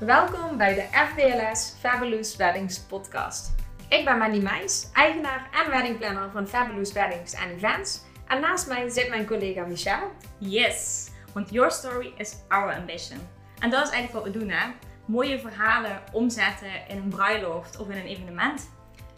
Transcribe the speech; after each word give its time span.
Welkom 0.00 0.56
bij 0.56 0.74
de 0.74 0.82
FBLS 0.92 1.74
Fabulous 1.78 2.36
Weddings 2.36 2.78
podcast. 2.78 3.54
Ik 3.88 4.04
ben 4.04 4.18
Mandy 4.18 4.38
Meijs, 4.38 4.90
eigenaar 4.92 5.48
en 5.64 5.70
weddingplanner 5.70 6.30
van 6.30 6.48
Fabulous 6.48 6.92
Weddings 6.92 7.34
and 7.34 7.50
Events. 7.50 8.02
En 8.28 8.40
naast 8.40 8.68
mij 8.68 8.88
zit 8.88 9.08
mijn 9.08 9.26
collega 9.26 9.64
Michelle. 9.64 10.06
Yes, 10.38 11.10
want 11.32 11.50
your 11.50 11.70
story 11.70 12.12
is 12.16 12.36
our 12.48 12.74
ambition. 12.74 13.18
En 13.58 13.70
dat 13.70 13.86
is 13.86 13.92
eigenlijk 13.92 14.24
wat 14.24 14.32
we 14.32 14.38
doen, 14.38 14.48
hè? 14.50 14.70
Mooie 15.04 15.38
verhalen 15.38 16.00
omzetten 16.12 16.88
in 16.88 16.96
een 16.96 17.08
bruiloft 17.08 17.78
of 17.78 17.88
in 17.88 17.96
een 17.96 18.06
evenement. 18.06 18.70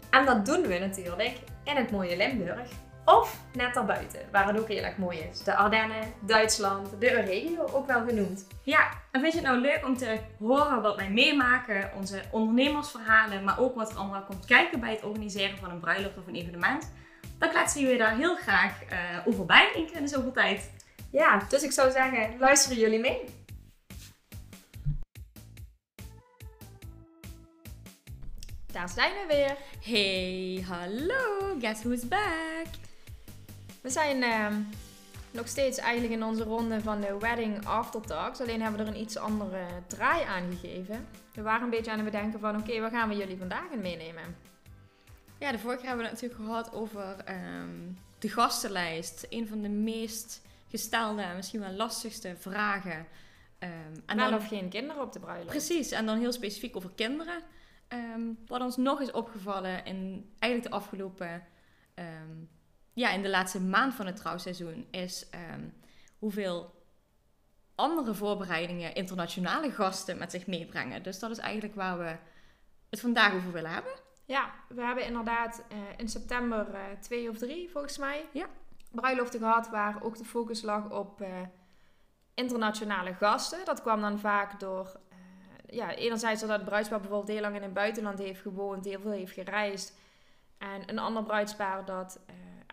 En 0.09 0.25
dat 0.25 0.45
doen 0.45 0.61
we 0.61 0.79
natuurlijk 0.79 1.37
in 1.63 1.75
het 1.75 1.91
mooie 1.91 2.17
Limburg. 2.17 2.69
Of 3.05 3.39
net 3.53 3.73
daarbuiten, 3.73 4.19
waar 4.31 4.47
het 4.47 4.59
ook 4.59 4.67
heel 4.67 4.83
erg 4.83 4.97
mooi 4.97 5.19
is. 5.19 5.39
De 5.39 5.55
Ardennen, 5.55 6.13
Duitsland, 6.19 6.89
de 6.99 7.07
regio 7.07 7.69
ook 7.73 7.87
wel 7.87 8.05
genoemd. 8.05 8.47
Ja, 8.61 8.89
en 9.11 9.21
vind 9.21 9.33
je 9.33 9.39
het 9.39 9.47
nou 9.47 9.59
leuk 9.59 9.85
om 9.85 9.97
te 9.97 10.19
horen 10.39 10.81
wat 10.81 10.95
wij 10.95 11.09
meemaken, 11.09 11.91
onze 11.95 12.21
ondernemersverhalen, 12.31 13.43
maar 13.43 13.59
ook 13.59 13.75
wat 13.75 13.91
er 13.91 13.97
allemaal 13.97 14.23
komt 14.23 14.45
kijken 14.45 14.79
bij 14.79 14.91
het 14.91 15.03
organiseren 15.03 15.57
van 15.57 15.69
een 15.69 15.79
bruiloft 15.79 16.17
of 16.17 16.27
een 16.27 16.35
evenement? 16.35 16.91
Dan 17.37 17.49
kletsen 17.49 17.81
jullie 17.81 17.97
daar 17.97 18.15
heel 18.15 18.35
graag 18.35 18.83
uh, 18.83 18.97
over 19.25 19.45
bij 19.45 19.89
in 19.93 20.07
zoveel 20.07 20.31
tijd. 20.31 20.71
Ja, 21.11 21.41
dus 21.49 21.63
ik 21.63 21.71
zou 21.71 21.91
zeggen, 21.91 22.37
luisteren 22.39 22.77
jullie 22.77 22.99
mee? 22.99 23.23
Daar 28.71 28.89
zijn 28.89 29.11
we 29.11 29.25
weer. 29.27 29.57
Hey, 29.81 30.65
hallo, 30.67 31.55
guess 31.59 31.83
who's 31.83 32.07
back? 32.07 32.67
We 33.83 33.89
zijn 33.89 34.17
uh, 34.17 34.47
nog 35.31 35.47
steeds 35.47 35.77
eigenlijk 35.77 36.13
in 36.13 36.23
onze 36.23 36.43
ronde 36.43 36.81
van 36.81 37.01
de 37.01 37.17
Wedding 37.19 37.65
After 37.65 38.01
Talks. 38.01 38.41
Alleen 38.41 38.61
hebben 38.61 38.79
we 38.79 38.85
er 38.85 38.95
een 38.95 39.01
iets 39.01 39.17
andere 39.17 39.65
draai 39.87 40.23
aan 40.23 40.51
gegeven. 40.51 41.07
We 41.33 41.41
waren 41.41 41.63
een 41.63 41.69
beetje 41.69 41.91
aan 41.91 41.99
het 41.99 42.11
bedenken 42.11 42.39
van 42.39 42.57
oké, 42.57 42.79
waar 42.79 42.89
gaan 42.91 43.09
we 43.09 43.15
jullie 43.15 43.37
vandaag 43.37 43.71
in 43.71 43.81
meenemen? 43.81 44.35
Ja, 45.39 45.51
de 45.51 45.59
vorige 45.59 45.79
keer 45.79 45.87
hebben 45.87 46.05
we 46.05 46.11
het 46.11 46.21
natuurlijk 46.21 46.49
gehad 46.49 46.73
over 46.73 47.15
um, 47.29 47.97
de 48.19 48.29
gastenlijst. 48.29 49.25
Een 49.29 49.47
van 49.47 49.61
de 49.61 49.69
meest 49.69 50.41
gestelde 50.67 51.21
en 51.21 51.35
misschien 51.35 51.59
wel 51.59 51.71
lastigste 51.71 52.35
vragen. 52.37 53.07
Um, 53.59 54.03
en 54.05 54.17
dan 54.17 54.33
of 54.33 54.47
geen 54.47 54.69
kinderen 54.69 55.01
op 55.01 55.13
de 55.13 55.19
bruiloft. 55.19 55.49
Precies, 55.49 55.91
en 55.91 56.05
dan 56.05 56.19
heel 56.19 56.31
specifiek 56.31 56.75
over 56.75 56.91
kinderen. 56.95 57.41
Um, 57.87 58.37
wat 58.47 58.61
ons 58.61 58.77
nog 58.77 59.01
is 59.01 59.11
opgevallen 59.11 59.85
in 59.85 60.29
eigenlijk 60.39 60.71
de 60.71 60.79
afgelopen 60.79 61.43
ja, 62.93 63.09
in 63.09 63.21
de 63.21 63.29
laatste 63.29 63.61
maand 63.61 63.93
van 63.93 64.05
het 64.05 64.15
trouwseizoen 64.15 64.87
is 64.91 65.25
um, 65.53 65.73
hoeveel 66.19 66.81
andere 67.75 68.13
voorbereidingen 68.13 68.95
internationale 68.95 69.71
gasten 69.71 70.17
met 70.17 70.31
zich 70.31 70.47
meebrengen. 70.47 71.03
Dus 71.03 71.19
dat 71.19 71.31
is 71.31 71.37
eigenlijk 71.37 71.75
waar 71.75 71.97
we 71.97 72.15
het 72.89 72.99
vandaag 72.99 73.33
over 73.33 73.51
willen 73.51 73.71
hebben. 73.71 73.91
Ja, 74.25 74.53
we 74.67 74.81
hebben 74.81 75.05
inderdaad 75.05 75.63
uh, 75.71 75.77
in 75.97 76.09
september 76.09 76.67
uh, 76.69 76.79
twee 76.99 77.29
of 77.29 77.37
drie, 77.37 77.69
volgens 77.69 77.97
mij, 77.97 78.25
ja. 78.33 78.45
bruiloften 78.91 79.39
gehad 79.39 79.69
waar 79.69 80.03
ook 80.03 80.17
de 80.17 80.25
focus 80.25 80.61
lag 80.61 80.89
op 80.89 81.21
uh, 81.21 81.27
internationale 82.33 83.13
gasten. 83.13 83.65
Dat 83.65 83.81
kwam 83.81 84.01
dan 84.01 84.19
vaak 84.19 84.59
door, 84.59 84.99
ja, 85.65 85.95
enerzijds 85.95 86.39
doordat 86.39 86.59
het 86.59 86.69
bruidspaar 86.69 86.99
bijvoorbeeld 86.99 87.31
heel 87.31 87.41
lang 87.41 87.55
in 87.55 87.61
het 87.61 87.73
buitenland 87.73 88.19
heeft 88.19 88.41
gewoond, 88.41 88.85
heel 88.85 88.99
veel 88.99 89.11
heeft 89.11 89.33
gereisd. 89.33 89.97
En 90.57 90.89
een 90.89 90.99
ander 90.99 91.23
bruidspaar 91.23 91.85
dat 91.85 92.19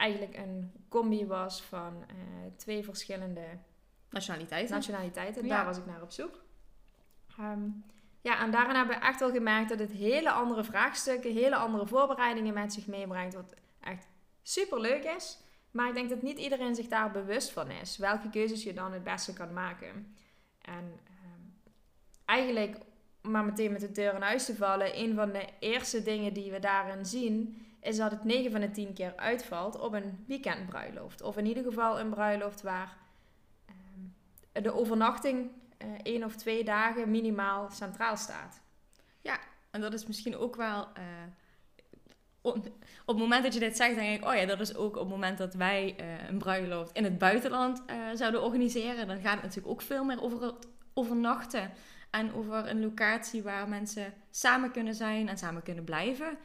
eigenlijk 0.00 0.36
een 0.36 0.72
combi 0.88 1.26
was 1.26 1.62
van 1.62 1.94
uh, 1.94 2.16
twee 2.56 2.84
verschillende 2.84 3.44
nationaliteiten. 4.10 4.74
nationaliteiten. 4.74 5.48
Daar 5.48 5.64
was 5.64 5.78
ik 5.78 5.86
naar 5.86 6.02
op 6.02 6.10
zoek. 6.10 6.42
Um, 7.40 7.84
ja, 8.20 8.40
en 8.40 8.50
daarin 8.50 8.74
hebben 8.74 8.98
we 8.98 9.06
echt 9.06 9.20
wel 9.20 9.30
gemerkt 9.30 9.68
dat 9.68 9.78
het 9.78 9.92
hele 9.92 10.30
andere 10.30 10.64
vraagstukken, 10.64 11.32
hele 11.32 11.56
andere 11.56 11.86
voorbereidingen 11.86 12.54
met 12.54 12.72
zich 12.72 12.86
meebrengt. 12.86 13.34
Wat 13.34 13.54
echt 13.80 14.06
super 14.42 14.80
leuk 14.80 15.04
is. 15.04 15.38
Maar 15.70 15.88
ik 15.88 15.94
denk 15.94 16.08
dat 16.08 16.22
niet 16.22 16.38
iedereen 16.38 16.74
zich 16.74 16.86
daar 16.86 17.10
bewust 17.10 17.50
van 17.50 17.70
is. 17.70 17.96
Welke 17.96 18.30
keuzes 18.30 18.62
je 18.62 18.72
dan 18.72 18.92
het 18.92 19.04
beste 19.04 19.32
kan 19.32 19.52
maken. 19.52 20.14
En 20.62 20.84
um, 20.84 21.54
eigenlijk, 22.24 22.76
maar 23.22 23.44
meteen 23.44 23.72
met 23.72 23.80
de 23.80 23.92
deur 23.92 24.14
in 24.14 24.22
huis 24.22 24.44
te 24.44 24.56
vallen, 24.56 24.98
een 24.98 25.14
van 25.14 25.32
de 25.32 25.48
eerste 25.60 26.02
dingen 26.02 26.32
die 26.32 26.50
we 26.50 26.58
daarin 26.58 27.04
zien, 27.04 27.66
is 27.80 27.96
dat 27.96 28.10
het 28.10 28.24
9 28.24 28.50
van 28.50 28.60
de 28.60 28.70
10 28.70 28.92
keer 28.92 29.12
uitvalt 29.16 29.78
op 29.78 29.92
een 29.92 30.24
weekendbruiloft. 30.26 31.22
Of 31.22 31.36
in 31.36 31.46
ieder 31.46 31.62
geval 31.62 32.00
een 32.00 32.10
bruiloft 32.10 32.62
waar 32.62 32.96
uh, 33.68 34.62
de 34.62 34.74
overnachting 34.74 35.50
uh, 35.78 35.88
één 36.02 36.24
of 36.24 36.36
twee 36.36 36.64
dagen 36.64 37.10
minimaal 37.10 37.70
centraal 37.70 38.16
staat. 38.16 38.60
Ja, 39.20 39.38
en 39.70 39.80
dat 39.80 39.92
is 39.92 40.06
misschien 40.06 40.36
ook 40.36 40.56
wel. 40.56 40.88
Uh, 40.98 41.04
op, 42.42 42.56
op, 42.56 42.66
het 43.06 43.16
moment 43.16 43.42
dat 43.42 43.54
je 43.54 43.60
dit 43.60 43.76
zegt, 43.76 43.94
denk 43.94 44.20
ik, 44.20 44.28
oh 44.28 44.34
ja, 44.34 44.46
dat 44.46 44.60
is 44.60 44.74
ook 44.74 44.94
op 44.96 45.00
het 45.00 45.10
moment 45.10 45.38
dat 45.38 45.54
wij 45.54 45.96
uh, 46.00 46.28
een 46.28 46.38
bruiloft 46.38 46.96
in 46.96 47.04
het 47.04 47.18
buitenland 47.18 47.82
zouden 48.14 48.42
organiseren. 48.42 49.06
Dan 49.06 49.20
gaat 49.20 49.34
het 49.34 49.42
natuurlijk 49.42 49.72
ook 49.72 49.82
veel 49.82 50.04
meer 50.04 50.22
over 50.22 50.42
het 50.42 50.66
overnachten. 50.94 51.70
En 52.10 52.34
over 52.34 52.68
een 52.68 52.80
locatie 52.80 53.42
waar 53.42 53.68
mensen 53.68 54.14
samen 54.30 54.70
kunnen 54.70 54.94
zijn 54.94 55.28
en 55.28 55.38
samen 55.38 55.62
kunnen 55.62 55.84
blijven. 55.84 56.38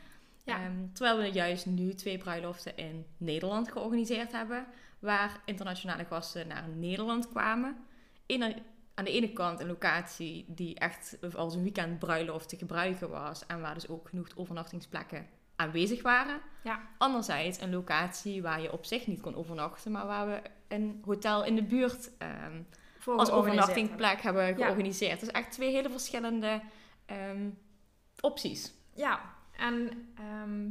Ja. 0.46 0.62
Ehm, 0.62 0.92
terwijl 0.94 1.18
we 1.18 1.32
juist 1.32 1.66
nu 1.66 1.94
twee 1.94 2.18
bruiloften 2.18 2.78
in 2.78 3.06
Nederland 3.18 3.72
georganiseerd 3.72 4.32
hebben, 4.32 4.66
waar 5.00 5.42
internationale 5.46 6.06
gasten 6.06 6.48
naar 6.48 6.68
Nederland 6.70 7.30
kwamen. 7.30 7.78
In 8.26 8.64
aan 8.96 9.06
de 9.06 9.12
ene 9.12 9.34
kant 9.34 9.60
een 9.60 9.68
locatie 9.68 10.46
die 10.48 10.80
echt 10.80 11.18
als 11.36 11.56
een 11.56 11.64
weekendbruiloft 11.64 12.50
te 12.50 12.58
gebruiken 12.58 13.10
was 13.10 13.46
en 13.46 13.62
waar 13.62 13.74
dus 13.74 13.88
ook 13.88 14.10
genoeg 14.10 14.28
overnachtingsplekken 14.36 15.28
aanwezig 15.56 16.02
waren. 16.02 16.40
Ja. 16.64 16.82
Anderzijds 16.98 17.62
een 17.62 17.72
locatie 17.72 18.42
waar 18.42 18.62
je 18.62 18.72
op 18.72 18.86
zich 18.86 19.08
niet 19.08 19.22
kon 19.22 19.36
overnachten, 19.36 19.92
maar 19.92 20.06
waar 20.06 20.28
we 20.28 20.42
een 20.68 21.02
hotel 21.06 21.46
in 21.46 21.56
de 21.56 21.64
buurt 21.64 22.12
um, 22.46 22.68
als 23.18 23.32
overnachtingplek 23.32 24.22
hebben 24.22 24.56
georganiseerd. 24.56 25.20
Dus 25.20 25.32
echt 25.32 25.52
twee 25.52 25.72
hele 25.72 25.90
verschillende 25.90 26.62
um, 27.32 27.58
opties. 28.20 28.74
Ja, 28.94 29.35
en 29.58 30.08
ehm, 30.16 30.70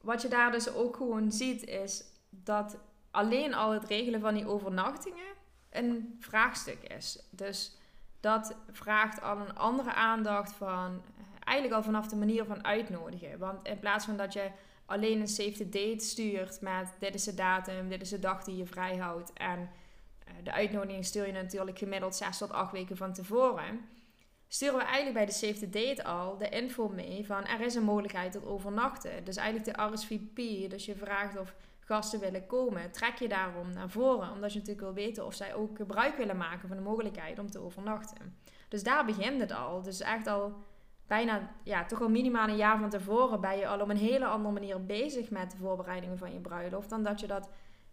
wat 0.00 0.22
je 0.22 0.28
daar 0.28 0.52
dus 0.52 0.74
ook 0.74 0.96
gewoon 0.96 1.32
ziet 1.32 1.64
is 1.64 2.04
dat 2.30 2.78
alleen 3.10 3.54
al 3.54 3.70
het 3.70 3.84
regelen 3.84 4.20
van 4.20 4.34
die 4.34 4.46
overnachtingen 4.46 5.34
een 5.70 6.16
vraagstuk 6.18 6.82
is. 6.82 7.18
Dus 7.30 7.76
dat 8.20 8.56
vraagt 8.70 9.22
al 9.22 9.38
een 9.38 9.56
andere 9.56 9.92
aandacht 9.92 10.52
van 10.52 11.02
eh, 11.16 11.24
eigenlijk 11.44 11.76
al 11.76 11.82
vanaf 11.82 12.08
de 12.08 12.16
manier 12.16 12.44
van 12.44 12.64
uitnodigen. 12.64 13.38
Want 13.38 13.66
in 13.66 13.78
plaats 13.78 14.04
van 14.04 14.16
dat 14.16 14.32
je 14.32 14.50
alleen 14.86 15.20
een 15.20 15.28
save 15.28 15.52
the 15.52 15.68
date 15.68 16.04
stuurt 16.04 16.60
met 16.60 16.94
dit 16.98 17.14
is 17.14 17.24
de 17.24 17.34
datum, 17.34 17.88
dit 17.88 18.02
is 18.02 18.08
de 18.08 18.18
dag 18.18 18.44
die 18.44 18.56
je 18.56 18.66
vrijhoudt 18.66 19.32
en 19.32 19.58
uh, 19.58 20.34
de 20.42 20.52
uitnodiging 20.52 21.04
stuur 21.04 21.26
je 21.26 21.32
natuurlijk 21.32 21.78
gemiddeld 21.78 22.16
6 22.16 22.38
tot 22.38 22.52
8 22.52 22.72
weken 22.72 22.96
van 22.96 23.12
tevoren 23.12 23.80
sturen 24.54 24.78
we 24.78 24.84
eigenlijk 24.84 25.14
bij 25.14 25.26
de 25.26 25.32
Save 25.32 25.58
the 25.58 25.68
Date 25.68 26.04
al 26.04 26.36
de 26.36 26.48
info 26.48 26.88
mee 26.88 27.26
van 27.26 27.46
er 27.46 27.60
is 27.60 27.74
een 27.74 27.82
mogelijkheid 27.82 28.32
tot 28.32 28.46
overnachten. 28.46 29.24
Dus 29.24 29.36
eigenlijk 29.36 29.76
de 29.76 29.82
RSVP, 29.82 30.70
dus 30.70 30.84
je 30.84 30.96
vraagt 30.96 31.38
of 31.38 31.54
gasten 31.80 32.20
willen 32.20 32.46
komen, 32.46 32.90
trek 32.90 33.18
je 33.18 33.28
daarom 33.28 33.72
naar 33.72 33.90
voren. 33.90 34.30
Omdat 34.32 34.52
je 34.52 34.58
natuurlijk 34.58 34.86
wil 34.86 35.04
weten 35.04 35.26
of 35.26 35.34
zij 35.34 35.54
ook 35.54 35.76
gebruik 35.76 36.16
willen 36.16 36.36
maken 36.36 36.68
van 36.68 36.76
de 36.76 36.82
mogelijkheid 36.82 37.38
om 37.38 37.50
te 37.50 37.60
overnachten. 37.60 38.36
Dus 38.68 38.82
daar 38.82 39.04
begint 39.04 39.40
het 39.40 39.52
al. 39.52 39.82
Dus 39.82 40.00
echt 40.00 40.26
al 40.26 40.54
bijna, 41.06 41.54
ja, 41.62 41.84
toch 41.84 42.00
al 42.00 42.08
minimaal 42.08 42.48
een 42.48 42.56
jaar 42.56 42.78
van 42.78 42.90
tevoren 42.90 43.40
ben 43.40 43.58
je 43.58 43.66
al 43.66 43.80
op 43.80 43.88
een 43.88 43.96
hele 43.96 44.26
andere 44.26 44.54
manier 44.54 44.84
bezig 44.84 45.30
met 45.30 45.50
de 45.50 45.56
voorbereidingen 45.56 46.18
van 46.18 46.32
je 46.32 46.40
bruiloft. 46.40 46.90
Dan 46.90 47.02
dat 47.02 47.20
je 47.20 47.26
dat 47.26 47.48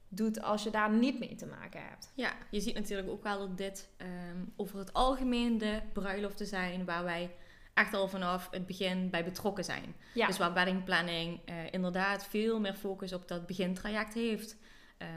doet 0.09 0.41
als 0.41 0.63
je 0.63 0.69
daar 0.69 0.91
niet 0.91 1.19
mee 1.19 1.35
te 1.35 1.45
maken 1.45 1.81
hebt. 1.83 2.11
Ja, 2.15 2.33
je 2.51 2.59
ziet 2.59 2.75
natuurlijk 2.75 3.09
ook 3.09 3.23
wel 3.23 3.39
dat 3.39 3.57
dit 3.57 3.89
ehm, 3.97 4.45
over 4.55 4.79
het 4.79 4.93
algemeen 4.93 5.57
de 5.57 5.81
bruiloften 5.93 6.47
zijn 6.47 6.85
waar 6.85 7.03
wij 7.03 7.31
echt 7.73 7.93
al 7.93 8.07
vanaf 8.07 8.47
het 8.51 8.65
begin 8.65 9.09
bij 9.09 9.23
betrokken 9.23 9.63
zijn. 9.63 9.95
Ja. 10.13 10.27
Dus 10.27 10.37
waar 10.37 10.53
weddingplanning 10.53 11.39
uh, 11.49 11.55
inderdaad 11.71 12.27
veel 12.27 12.59
meer 12.59 12.73
focus 12.73 13.13
op 13.13 13.27
dat 13.27 13.45
begintraject 13.45 14.13
heeft. 14.13 14.57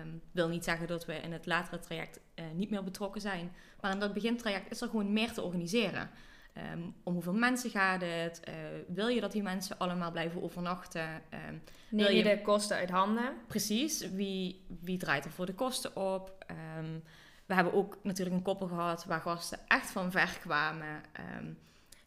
Um, 0.03 0.23
wil 0.33 0.49
niet 0.49 0.65
zeggen 0.65 0.87
dat 0.87 1.07
we 1.07 1.15
in 1.15 1.33
het 1.33 1.47
latere 1.47 1.79
traject 1.79 2.21
uh, 2.35 2.45
niet 2.55 2.71
meer 2.71 2.85
betrokken 2.85 3.21
zijn. 3.21 3.53
Maar 3.81 3.93
in 3.93 3.99
dat 3.99 4.13
begintraject 4.13 4.71
is 4.71 4.81
er 4.81 4.89
gewoon 4.89 5.13
meer 5.13 5.33
te 5.33 5.43
organiseren. 5.43 6.11
Um, 6.57 6.95
om 7.03 7.13
hoeveel 7.13 7.33
mensen 7.33 7.71
gaat 7.71 8.01
het? 8.01 8.41
Uh, 8.49 8.55
wil 8.89 9.09
je 9.09 9.21
dat 9.21 9.33
die 9.33 9.43
mensen 9.43 9.79
allemaal 9.79 10.11
blijven 10.11 10.43
overnachten? 10.43 11.23
Um, 11.49 11.63
Neem 11.89 12.07
je, 12.07 12.17
je, 12.17 12.23
de 12.23 12.43
kosten 12.43 12.77
uit 12.77 12.91
handen? 12.91 13.35
Precies. 13.47 14.11
Wie, 14.11 14.65
wie 14.81 14.99
draait 14.99 15.25
er 15.25 15.31
voor 15.31 15.47
de 15.47 15.55
kosten 15.55 15.97
op? 15.97 16.45
Um, 16.79 17.03
we 17.47 17.55
hebben 17.55 17.73
ook 17.73 17.99
natuurlijk 18.03 18.37
een 18.37 18.43
koppel 18.43 18.67
gehad 18.67 19.05
waar 19.05 19.21
gasten 19.21 19.59
echt 19.69 19.91
van 19.91 20.11
ver 20.11 20.39
kwamen. 20.41 21.03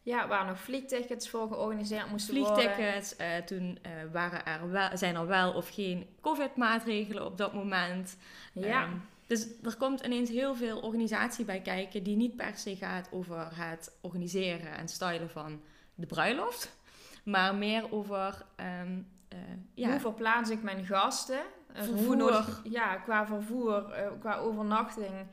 ja, 0.02 0.28
waar 0.28 0.46
nog 0.46 0.58
vliegtickets 0.58 1.28
voor 1.28 1.48
georganiseerd 1.48 2.10
moesten 2.10 2.34
vliegtickets, 2.34 3.16
worden. 3.16 3.44
Vliegtickets. 3.44 3.52
Uh, 3.52 3.58
toen 3.58 3.78
waren 4.12 4.46
er 4.46 4.70
wel, 4.70 4.96
zijn 4.96 5.14
er 5.14 5.26
wel 5.26 5.52
of 5.52 5.68
geen 5.74 6.06
COVID-maatregelen 6.20 7.26
op 7.26 7.38
dat 7.38 7.54
moment. 7.54 8.16
Ja. 8.52 8.88
Dus 9.26 9.46
er 9.62 9.76
komt 9.76 10.00
ineens 10.00 10.30
heel 10.30 10.54
veel 10.54 10.80
organisatie 10.80 11.44
bij 11.44 11.60
kijken 11.60 12.02
die 12.02 12.16
niet 12.16 12.36
per 12.36 12.56
se 12.56 12.76
gaat 12.76 13.08
over 13.10 13.48
het 13.52 13.96
organiseren 14.00 14.76
en 14.76 14.88
stylen 14.88 15.30
van 15.30 15.60
de 15.94 16.06
bruiloft, 16.06 16.76
maar 17.24 17.54
meer 17.54 17.92
over 17.92 18.44
ehm, 18.56 18.98
eh, 19.28 19.38
ja, 19.74 19.90
Hoe 19.90 20.00
verplaats 20.00 20.50
ik 20.50 20.62
mijn 20.62 20.84
gasten? 20.86 21.40
Eh, 21.72 21.84
Hoe 21.84 21.96
Vervoer. 21.96 22.16
nodig, 22.16 22.60
ja, 22.64 22.96
qua 22.96 23.26
vervoer, 23.26 23.90
eh, 23.90 24.10
qua 24.20 24.36
overnachting. 24.36 25.26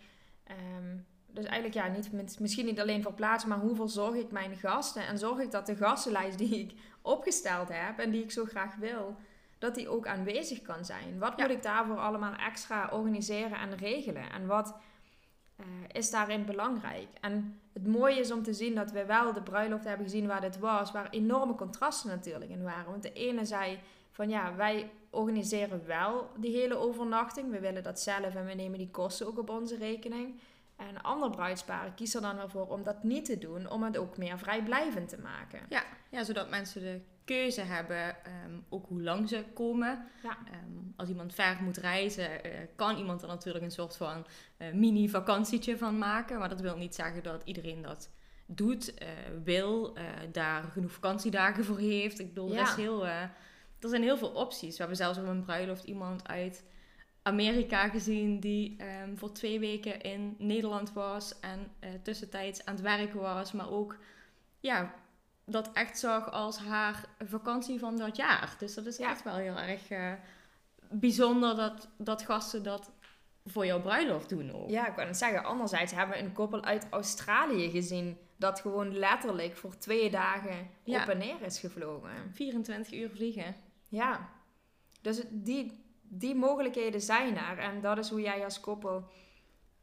Ehm, 0.43 0.97
dus 1.31 1.45
eigenlijk 1.45 1.73
ja, 1.73 1.87
niet, 1.87 2.39
misschien 2.39 2.65
niet 2.65 2.79
alleen 2.79 3.01
verplaatsen, 3.01 3.49
maar 3.49 3.59
hoe 3.59 3.75
verzorg 3.75 4.15
ik 4.15 4.31
mijn 4.31 4.55
gasten? 4.55 5.07
En 5.07 5.17
zorg 5.17 5.39
ik 5.39 5.51
dat 5.51 5.65
de 5.65 5.75
gastenlijst 5.75 6.37
die 6.37 6.59
ik 6.59 6.73
opgesteld 7.01 7.69
heb 7.69 7.99
en 7.99 8.11
die 8.11 8.23
ik 8.23 8.31
zo 8.31 8.45
graag 8.45 8.75
wil, 8.75 9.15
dat 9.63 9.75
die 9.75 9.89
ook 9.89 10.07
aanwezig 10.07 10.61
kan 10.61 10.85
zijn. 10.85 11.19
Wat 11.19 11.33
Ja. 11.35 11.43
moet 11.43 11.55
ik 11.55 11.63
daarvoor 11.63 11.97
allemaal 11.97 12.33
extra 12.33 12.89
organiseren 12.91 13.57
en 13.57 13.77
regelen? 13.77 14.31
En 14.31 14.45
wat 14.45 14.75
eh, 15.55 15.65
is 15.91 16.09
daarin 16.11 16.45
belangrijk? 16.45 17.07
En 17.21 17.59
het 17.73 17.87
mooie 17.87 18.19
is 18.19 18.31
om 18.31 18.43
te 18.43 18.53
zien 18.53 18.75
dat 18.75 18.91
we 18.91 19.05
wel 19.05 19.33
de 19.33 19.41
bruiloft 19.41 19.83
hebben 19.83 20.05
gezien 20.05 20.27
waar 20.27 20.41
dit 20.41 20.59
was, 20.59 20.91
waar 20.91 21.09
enorme 21.09 21.55
contrasten 21.55 22.09
natuurlijk 22.09 22.51
in 22.51 22.63
waren. 22.63 22.91
Want 22.91 23.03
de 23.03 23.13
ene 23.13 23.45
zei 23.45 23.79
van 24.11 24.29
ja, 24.29 24.55
wij 24.55 24.89
organiseren 25.09 25.85
wel 25.85 26.29
die 26.37 26.55
hele 26.55 26.75
overnachting. 26.75 27.51
We 27.51 27.59
willen 27.59 27.83
dat 27.83 27.99
zelf 27.99 28.35
en 28.35 28.45
we 28.45 28.53
nemen 28.53 28.77
die 28.77 28.91
kosten 28.91 29.27
ook 29.27 29.37
op 29.39 29.49
onze 29.49 29.77
rekening. 29.77 30.39
En 30.75 31.01
andere 31.01 31.31
bruidsparen 31.31 31.93
kiezen 31.95 32.21
er 32.21 32.27
dan 32.27 32.35
wel 32.37 32.49
voor 32.49 32.67
om 32.67 32.83
dat 32.83 33.03
niet 33.03 33.25
te 33.25 33.37
doen, 33.37 33.69
om 33.69 33.83
het 33.83 33.97
ook 33.97 34.17
meer 34.17 34.39
vrijblijvend 34.39 35.09
te 35.09 35.17
maken. 35.19 35.59
Ja, 36.09 36.23
zodat 36.23 36.49
mensen 36.49 36.81
de 36.81 37.01
keuze 37.25 37.61
hebben, 37.61 38.25
ehm, 38.25 38.59
ook 38.69 38.87
hoe 38.87 39.01
lang 39.01 39.29
ze 39.29 39.45
komen. 39.53 40.05
Ja. 40.23 40.37
Ehm, 40.51 40.71
als 40.95 41.09
iemand 41.09 41.33
ver 41.33 41.57
moet 41.61 41.77
reizen, 41.77 42.43
eh, 42.43 42.51
kan 42.75 42.97
iemand 42.97 43.21
er 43.21 43.27
natuurlijk 43.27 43.63
een 43.65 43.71
soort 43.71 43.97
van 43.97 44.25
eh, 44.57 44.73
mini-vakantietje 44.73 45.77
van 45.77 45.97
maken. 45.97 46.39
Maar 46.39 46.49
dat 46.49 46.61
wil 46.61 46.77
niet 46.77 46.95
zeggen 46.95 47.23
dat 47.23 47.41
iedereen 47.45 47.81
dat 47.81 48.09
doet, 48.45 48.93
eh, 48.93 49.07
wil, 49.43 49.97
daar 50.31 50.63
genoeg 50.63 50.91
vakantiedagen 50.91 51.65
voor 51.65 51.79
heeft. 51.79 52.19
Ik 52.19 52.27
bedoel, 52.27 52.49
er, 52.49 52.55
Ja. 52.55 52.63
is 52.63 52.75
heel, 52.75 53.05
er 53.05 53.29
zijn 53.79 54.01
heel 54.03 54.17
veel 54.17 54.29
opties. 54.31 54.71
We 54.71 54.77
hebben 54.77 54.97
zelfs 54.97 55.17
op 55.19 55.27
een 55.27 55.43
bruiloft 55.43 55.83
iemand 55.83 56.27
uit 56.27 56.63
Amerika 57.23 57.87
gezien 57.89 58.39
die 58.39 58.75
ehm, 58.77 59.15
voor 59.15 59.31
twee 59.31 59.59
weken 59.59 60.01
in 60.01 60.35
Nederland 60.37 60.93
was 60.93 61.39
en 61.39 61.67
eh, 61.79 61.89
tussentijds 62.03 62.65
aan 62.65 62.73
het 62.73 62.83
werken 62.83 63.19
was, 63.19 63.51
maar 63.51 63.69
ook 63.71 63.97
ja, 64.59 64.93
dat 65.45 65.71
echt 65.73 65.99
zag 65.99 66.31
als 66.31 66.57
haar 66.57 67.05
vakantie 67.25 67.79
van 67.79 67.97
dat 67.97 68.15
jaar. 68.15 68.55
Dus 68.59 68.73
dat 68.73 68.85
is 68.85 68.97
Ja. 68.97 69.09
echt 69.09 69.23
wel 69.23 69.35
heel 69.35 69.57
erg 69.57 69.89
eh, 69.89 70.13
bijzonder 70.91 71.55
dat, 71.55 71.89
dat 71.97 72.21
gasten 72.21 72.63
dat 72.63 72.91
voor 73.45 73.65
jouw 73.65 73.81
bruiloft 73.81 74.29
doen 74.29 74.51
ook. 74.51 74.69
Ja, 74.69 74.87
ik 74.87 74.95
wou 74.95 75.07
net 75.07 75.17
zeggen, 75.17 75.43
anderzijds 75.43 75.91
hebben 75.93 76.17
we 76.17 76.23
een 76.23 76.33
koppel 76.33 76.63
uit 76.63 76.87
Australië 76.89 77.69
gezien 77.69 78.17
dat 78.37 78.59
gewoon 78.59 78.97
letterlijk 78.97 79.55
voor 79.55 79.77
twee 79.77 80.09
dagen 80.09 80.69
Ja. 80.83 81.01
op 81.01 81.09
en 81.09 81.17
neer 81.17 81.41
is 81.41 81.59
gevlogen. 81.59 82.09
24 82.33 82.93
uur 82.93 83.09
vliegen. 83.09 83.55
Ja, 83.89 84.29
dus 85.01 85.23
die, 85.29 85.82
die 86.19 86.35
mogelijkheden 86.35 87.01
zijn 87.01 87.37
er. 87.37 87.57
En 87.57 87.81
dat 87.81 87.97
is 87.97 88.09
hoe 88.09 88.21
jij 88.21 88.43
als 88.43 88.59
koppel... 88.59 89.03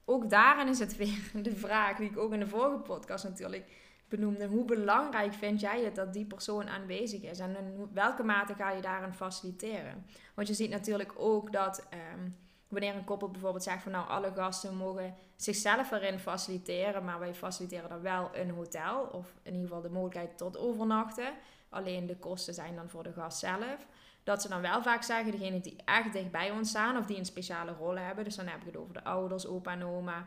Ook 0.05 0.31
daarin 0.31 0.69
is 0.69 0.79
het 0.79 0.97
weer 0.97 1.31
de 1.43 1.57
vraag 1.57 1.97
die 1.97 2.11
ik 2.11 2.19
ook 2.19 2.33
in 2.33 2.41
de 2.41 2.49
vorige 2.49 2.79
podcast 2.79 3.25
natuurlijk 3.25 3.71
benoemde. 4.09 4.47
Hoe 4.47 4.65
belangrijk 4.65 5.35
vind 5.35 5.61
jij 5.61 5.85
het 5.85 5.95
dat 5.95 6.13
die 6.13 6.25
persoon 6.25 6.69
aanwezig 6.69 7.23
is? 7.23 7.39
En 7.39 7.57
in 7.57 7.89
welke 7.93 8.23
mate 8.23 8.55
ga 8.55 8.71
je 8.71 8.81
daarin 8.81 9.13
faciliteren? 9.13 10.07
Want 10.35 10.49
je 10.49 10.55
ziet 10.55 10.71
natuurlijk 10.71 11.13
ook 11.17 11.53
dat 11.53 11.87
ehm, 11.91 12.29
wanneer 12.69 12.95
een 12.95 13.05
koppel 13.05 13.31
bijvoorbeeld 13.31 13.63
zegt 13.63 13.83
van... 13.83 13.93
nou, 13.93 14.09
alle 14.09 14.33
gasten 14.33 14.77
mogen 14.77 15.15
zichzelf 15.37 15.91
erin 15.91 16.19
faciliteren... 16.19 17.05
maar 17.05 17.19
wij 17.19 17.35
faciliteren 17.35 17.89
dan 17.89 18.01
wel 18.01 18.31
een 18.33 18.51
hotel... 18.51 19.03
of 19.03 19.35
in 19.43 19.53
ieder 19.53 19.69
geval 19.69 19.83
de 19.83 19.91
mogelijkheid 19.91 20.39
tot 20.39 20.59
overnachten... 20.59 21.33
Alleen 21.71 22.07
de 22.07 22.17
kosten 22.17 22.55
zijn 22.55 22.75
dan 22.75 22.89
voor 22.89 23.03
de 23.03 23.13
gast 23.13 23.39
zelf 23.39 23.87
dat 24.25 24.43
ze 24.43 24.49
dan 24.49 24.61
wel 24.61 24.83
vaak 24.83 25.03
zeggen, 25.03 25.31
degenen 25.31 25.61
die 25.61 25.77
echt 25.85 26.13
dichtbij 26.13 26.51
ons 26.51 26.69
staan 26.69 26.97
of 26.97 27.07
die 27.07 27.19
een 27.19 27.25
speciale 27.25 27.73
rol 27.73 27.97
hebben. 27.97 28.25
Dus 28.25 28.37
dan 28.37 28.47
heb 28.47 28.61
ik 28.61 28.67
het 28.67 28.77
over 28.77 28.95
de 28.95 29.05
ouders, 29.05 29.47
opa 29.47 29.73
en 29.73 29.85
oma. 29.85 30.27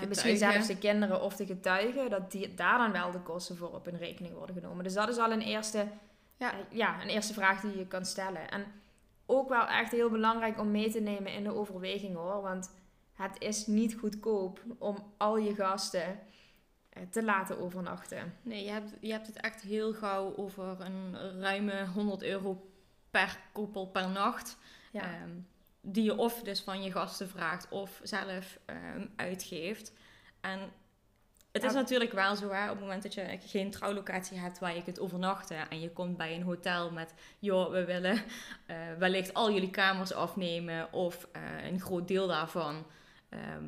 En 0.00 0.08
misschien 0.08 0.36
zelfs 0.36 0.66
de 0.66 0.78
kinderen 0.78 1.22
of 1.22 1.36
de 1.36 1.46
getuigen, 1.46 2.10
dat 2.10 2.30
die, 2.30 2.54
daar 2.54 2.78
dan 2.78 2.92
wel 2.92 3.10
de 3.10 3.20
kosten 3.20 3.56
voor 3.56 3.72
op 3.74 3.88
in 3.88 3.96
rekening 3.96 4.34
worden 4.34 4.54
genomen. 4.56 4.84
Dus 4.84 4.94
dat 4.94 5.08
is 5.08 5.18
al 5.18 5.32
een 5.32 5.40
eerste, 5.40 5.86
Ja. 6.36 6.52
eh, 6.52 6.58
ja, 6.70 7.02
een 7.02 7.08
eerste 7.08 7.32
vraag 7.32 7.60
die 7.60 7.78
je 7.78 7.86
kan 7.86 8.04
stellen. 8.04 8.50
En 8.50 8.64
ook 9.26 9.48
wel 9.48 9.66
echt 9.66 9.92
heel 9.92 10.10
belangrijk 10.10 10.60
om 10.60 10.70
mee 10.70 10.90
te 10.90 11.00
nemen 11.00 11.32
in 11.32 11.44
de 11.44 11.54
overweging 11.54 12.16
hoor. 12.16 12.42
Want 12.42 12.70
het 13.14 13.36
is 13.38 13.66
niet 13.66 13.94
goedkoop 13.94 14.60
om 14.78 15.12
al 15.16 15.36
je 15.38 15.54
gasten 15.54 16.18
te 17.10 17.24
laten 17.24 17.58
overnachten. 17.58 18.34
Nee, 18.42 18.64
je 18.64 18.70
hebt, 18.70 18.90
je 19.00 19.12
hebt 19.12 19.26
het 19.26 19.40
echt 19.40 19.62
heel 19.62 19.92
gauw 19.92 20.36
over 20.36 20.80
een 20.80 21.16
ruime 21.40 21.86
100 21.86 22.22
euro 22.22 22.70
per 23.10 23.38
koppel 23.52 23.86
per 23.86 24.08
nacht. 24.08 24.58
Ja. 24.92 25.02
Ehm, 25.02 25.30
die 25.80 26.04
je 26.04 26.16
of 26.16 26.42
dus 26.42 26.60
van 26.60 26.82
je 26.82 26.92
gasten 26.92 27.28
vraagt 27.28 27.68
of 27.68 28.00
zelf 28.02 28.58
ehm, 28.64 29.06
uitgeeft. 29.16 29.92
En 30.40 30.60
het 31.52 31.64
is 31.64 31.72
Ja. 31.72 31.78
natuurlijk 31.78 32.12
wel 32.12 32.36
zo, 32.36 32.50
hè, 32.50 32.64
op 32.64 32.70
het 32.70 32.80
moment 32.80 33.02
dat 33.02 33.14
je 33.14 33.38
geen 33.40 33.70
trouwlocatie 33.70 34.38
hebt 34.38 34.58
waar 34.58 34.74
je 34.74 34.82
kunt 34.82 35.00
overnachten 35.00 35.70
en 35.70 35.80
je 35.80 35.90
komt 35.90 36.16
bij 36.16 36.34
een 36.34 36.42
hotel 36.42 36.90
met, 36.90 37.14
joh, 37.38 37.70
we 37.70 37.84
willen 37.84 38.22
eh, 38.66 38.76
wellicht 38.98 39.34
al 39.34 39.52
jullie 39.52 39.70
kamers 39.70 40.12
afnemen 40.12 40.92
of 40.92 41.28
eh, 41.32 41.42
een 41.66 41.80
groot 41.80 42.08
deel 42.08 42.26
daarvan. 42.26 42.86
Ehm, 43.28 43.64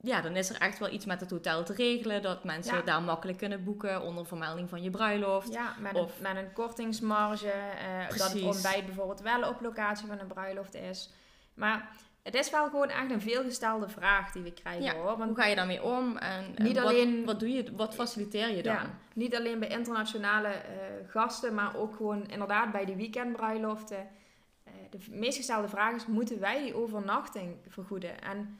ja, 0.00 0.20
dan 0.20 0.36
is 0.36 0.50
er 0.50 0.60
echt 0.60 0.78
wel 0.78 0.90
iets 0.92 1.04
met 1.04 1.20
het 1.20 1.30
hotel 1.30 1.64
te 1.64 1.72
regelen, 1.74 2.22
dat 2.22 2.44
mensen 2.44 2.76
Ja. 2.76 2.82
daar 2.82 3.02
makkelijk 3.02 3.38
kunnen 3.38 3.64
boeken 3.64 4.02
onder 4.02 4.26
vermelding 4.26 4.68
van 4.68 4.82
je 4.82 4.90
bruiloft. 4.90 5.52
Ja, 5.52 5.74
met, 5.78 5.94
Of- 5.94 6.16
een, 6.16 6.22
met 6.22 6.36
een 6.36 6.52
kortingsmarge. 6.52 7.50
eh, 7.50 8.08
dat 8.18 8.32
het 8.32 8.42
ontbijt 8.42 8.86
bijvoorbeeld 8.86 9.20
wel 9.20 9.48
op 9.48 9.60
locatie 9.60 10.06
van 10.06 10.18
een 10.18 10.26
bruiloft 10.26 10.74
is. 10.74 11.10
Maar 11.54 11.88
het 12.22 12.34
is 12.34 12.50
wel 12.50 12.64
gewoon 12.68 12.88
echt 12.88 13.10
een 13.10 13.20
veelgestelde 13.20 13.88
vraag 13.88 14.32
die 14.32 14.42
we 14.42 14.52
krijgen 14.52 14.82
Ja, 14.82 14.94
hoor. 14.94 15.16
Want 15.16 15.24
Hoe 15.30 15.34
ga 15.40 15.44
je 15.46 15.54
daarmee 15.56 15.82
om 15.82 16.16
en, 16.16 16.44
en 16.54 16.64
Niet 16.64 16.76
wat, 16.76 16.84
alleen- 16.86 17.24
wat 17.24 17.40
doe 17.40 17.48
je, 17.52 17.72
wat 17.76 17.94
faciliteer 17.94 18.56
je 18.56 18.62
dan? 18.62 18.74
ja, 18.74 18.90
niet 19.12 19.36
alleen 19.36 19.58
bij 19.58 19.68
internationale 19.68 20.48
eh, 20.48 20.74
gasten, 21.08 21.54
maar 21.54 21.76
ook 21.76 21.96
gewoon 21.96 22.26
inderdaad 22.26 22.72
bij 22.72 22.84
die 22.84 22.96
weekendbruiloften. 22.96 24.08
Eh, 24.64 24.72
de 24.90 25.00
v- 25.00 25.08
meest 25.08 25.36
gestelde 25.36 25.68
vraag 25.68 25.94
is, 25.94 26.06
moeten 26.06 26.40
wij 26.40 26.62
die 26.62 26.74
overnachting 26.74 27.56
vergoeden? 27.68 28.20
En 28.20 28.58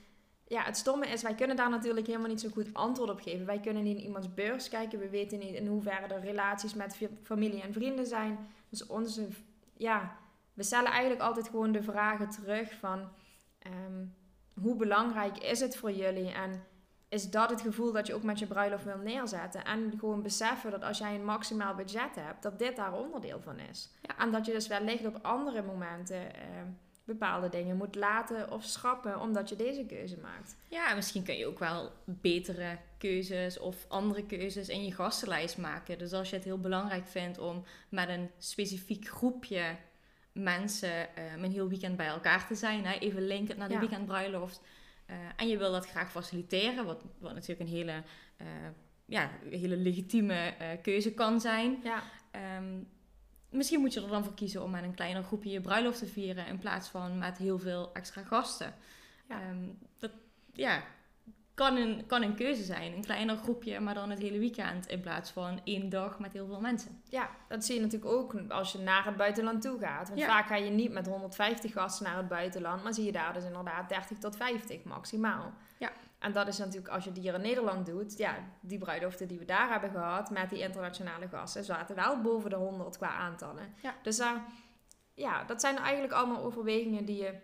ja, 0.48 0.62
het 0.62 0.76
stomme 0.76 1.06
is, 1.06 1.22
wij 1.22 1.34
kunnen 1.34 1.56
daar 1.56 1.70
natuurlijk 1.70 2.06
helemaal 2.06 2.28
niet 2.28 2.40
zo 2.40 2.48
goed 2.48 2.74
antwoord 2.74 3.10
op 3.10 3.20
geven. 3.20 3.46
Wij 3.46 3.60
kunnen 3.60 3.82
niet 3.82 3.98
in 3.98 4.04
iemands 4.04 4.34
beurs 4.34 4.68
kijken. 4.68 4.98
We 4.98 5.08
weten 5.08 5.38
niet 5.38 5.54
in 5.54 5.66
hoeverre 5.66 6.14
er 6.14 6.20
relaties 6.20 6.74
met 6.74 6.98
familie 7.22 7.62
en 7.62 7.72
vrienden 7.72 8.06
zijn. 8.06 8.38
Dus 8.68 8.86
onze, 8.86 9.28
ja, 9.76 10.16
we 10.54 10.62
stellen 10.62 10.90
eigenlijk 10.90 11.20
altijd 11.20 11.48
gewoon 11.48 11.72
de 11.72 11.82
vragen 11.82 12.30
terug 12.30 12.72
van... 12.72 13.08
ehm, 13.58 14.04
hoe 14.60 14.76
belangrijk 14.76 15.38
is 15.38 15.60
het 15.60 15.76
voor 15.76 15.92
jullie? 15.92 16.32
En 16.32 16.64
is 17.08 17.30
dat 17.30 17.50
het 17.50 17.60
gevoel 17.60 17.92
dat 17.92 18.06
je 18.06 18.14
ook 18.14 18.22
met 18.22 18.38
je 18.38 18.46
bruiloft 18.46 18.84
wil 18.84 18.98
neerzetten? 18.98 19.64
En 19.64 19.94
gewoon 19.98 20.22
beseffen 20.22 20.70
dat 20.70 20.82
als 20.82 20.98
jij 20.98 21.14
een 21.14 21.24
maximaal 21.24 21.74
budget 21.74 22.14
hebt, 22.14 22.42
dat 22.42 22.58
dit 22.58 22.76
daar 22.76 22.92
onderdeel 22.92 23.40
van 23.40 23.58
is. 23.58 23.90
Ja. 24.02 24.18
En 24.18 24.30
dat 24.30 24.46
je 24.46 24.52
dus 24.52 24.66
wellicht 24.66 25.06
op 25.06 25.18
andere 25.22 25.62
momenten 25.62 26.34
ehm, 26.34 26.66
bepaalde 27.08 27.48
dingen 27.48 27.76
moet 27.76 27.94
laten 27.94 28.50
of 28.52 28.64
schrappen, 28.64 29.20
omdat 29.20 29.48
je 29.48 29.56
deze 29.56 29.84
keuze 29.86 30.16
maakt. 30.18 30.56
Ja, 30.68 30.94
misschien 30.94 31.22
kun 31.22 31.36
je 31.36 31.46
ook 31.46 31.58
wel 31.58 31.92
betere 32.04 32.78
keuzes 32.98 33.58
of 33.58 33.84
andere 33.88 34.26
keuzes 34.26 34.68
in 34.68 34.84
je 34.84 34.92
gastenlijst 34.94 35.58
maken. 35.58 35.98
Dus 35.98 36.12
als 36.12 36.30
je 36.30 36.36
het 36.36 36.44
heel 36.44 36.60
belangrijk 36.60 37.06
vindt 37.06 37.38
om 37.38 37.64
met 37.88 38.08
een 38.08 38.30
specifiek 38.38 39.08
groepje 39.08 39.76
mensen 40.32 41.16
eh, 41.16 41.32
een 41.42 41.52
heel 41.52 41.68
weekend 41.68 41.96
bij 41.96 42.06
elkaar 42.06 42.46
te 42.46 42.54
zijn, 42.54 42.84
hè, 42.86 42.98
even 42.98 43.26
linken 43.26 43.58
naar 43.58 43.68
de 43.68 43.74
Ja. 43.74 43.80
weekendbruiloft. 43.80 44.60
eh, 45.06 45.16
en 45.36 45.48
je 45.48 45.58
wil 45.58 45.72
dat 45.72 45.86
graag 45.86 46.10
faciliteren, 46.10 46.84
wat, 46.84 47.04
wat 47.18 47.34
natuurlijk 47.34 47.60
een 47.60 47.76
hele, 47.76 48.02
eh, 48.36 48.46
ja, 49.06 49.30
hele 49.50 49.76
legitieme 49.76 50.54
keuze 50.82 51.12
kan 51.14 51.40
zijn. 51.40 51.80
Ja, 51.82 52.02
Ehm, 52.30 52.78
misschien 53.50 53.80
moet 53.80 53.92
je 53.94 54.02
er 54.02 54.08
dan 54.08 54.24
voor 54.24 54.34
kiezen 54.34 54.62
om 54.62 54.70
met 54.70 54.82
een 54.82 54.94
kleiner 54.94 55.22
groepje 55.22 55.50
je 55.50 55.60
bruiloft 55.60 55.98
te 55.98 56.06
vieren 56.06 56.46
in 56.46 56.58
plaats 56.58 56.88
van 56.88 57.18
met 57.18 57.38
heel 57.38 57.58
veel 57.58 57.90
extra 57.92 58.22
gasten. 58.22 58.74
Ja. 59.28 59.40
Ehm, 59.40 59.68
dat 59.98 60.10
ja, 60.52 60.82
kan, 61.54 61.76
een, 61.76 62.06
kan 62.06 62.22
een 62.22 62.34
keuze 62.34 62.62
zijn. 62.62 62.92
Een 62.92 63.04
kleiner 63.04 63.36
groepje, 63.36 63.80
maar 63.80 63.94
dan 63.94 64.10
het 64.10 64.18
hele 64.18 64.38
weekend 64.38 64.86
in 64.86 65.00
plaats 65.00 65.30
van 65.30 65.60
één 65.64 65.88
dag 65.88 66.18
met 66.18 66.32
heel 66.32 66.46
veel 66.46 66.60
mensen. 66.60 67.00
ja, 67.08 67.30
dat 67.48 67.64
zie 67.64 67.74
je 67.74 67.80
natuurlijk 67.80 68.12
ook 68.12 68.34
als 68.48 68.72
je 68.72 68.78
naar 68.78 69.04
het 69.04 69.16
buitenland 69.16 69.62
toe 69.62 69.78
gaat. 69.78 70.08
Want 70.08 70.20
Ja. 70.20 70.26
vaak 70.26 70.46
ga 70.46 70.56
je 70.56 70.70
niet 70.70 70.92
met 70.92 71.06
150 71.06 71.72
gasten 71.72 72.06
naar 72.06 72.16
het 72.16 72.28
buitenland, 72.28 72.82
maar 72.82 72.94
zie 72.94 73.04
je 73.04 73.12
daar 73.12 73.32
dus 73.32 73.44
inderdaad 73.44 73.88
30 73.88 74.18
tot 74.18 74.36
50 74.36 74.82
maximaal. 74.84 75.52
Ja. 75.78 75.90
En 76.18 76.32
dat 76.32 76.48
is 76.48 76.58
natuurlijk 76.58 76.88
als 76.88 77.04
je 77.04 77.12
die 77.12 77.22
hier 77.22 77.34
in 77.34 77.40
Nederland 77.40 77.86
doet, 77.86 78.18
ja, 78.18 78.34
die 78.60 78.78
bruiloften 78.78 79.28
die 79.28 79.38
we 79.38 79.44
daar 79.44 79.70
hebben 79.70 79.90
gehad 79.90 80.30
met 80.30 80.50
die 80.50 80.58
internationale 80.58 81.28
gasten, 81.28 81.64
zaten 81.64 81.96
wel 81.96 82.20
boven 82.20 82.50
de 82.50 82.56
100 82.56 82.96
qua 82.96 83.08
aantallen. 83.08 83.74
Ja. 83.82 83.94
Dus 84.02 84.16
daar, 84.16 84.44
ja, 85.14 85.44
dat 85.44 85.60
zijn 85.60 85.76
eigenlijk 85.76 86.12
allemaal 86.12 86.42
overwegingen 86.42 87.04
die 87.04 87.22
je 87.22 87.34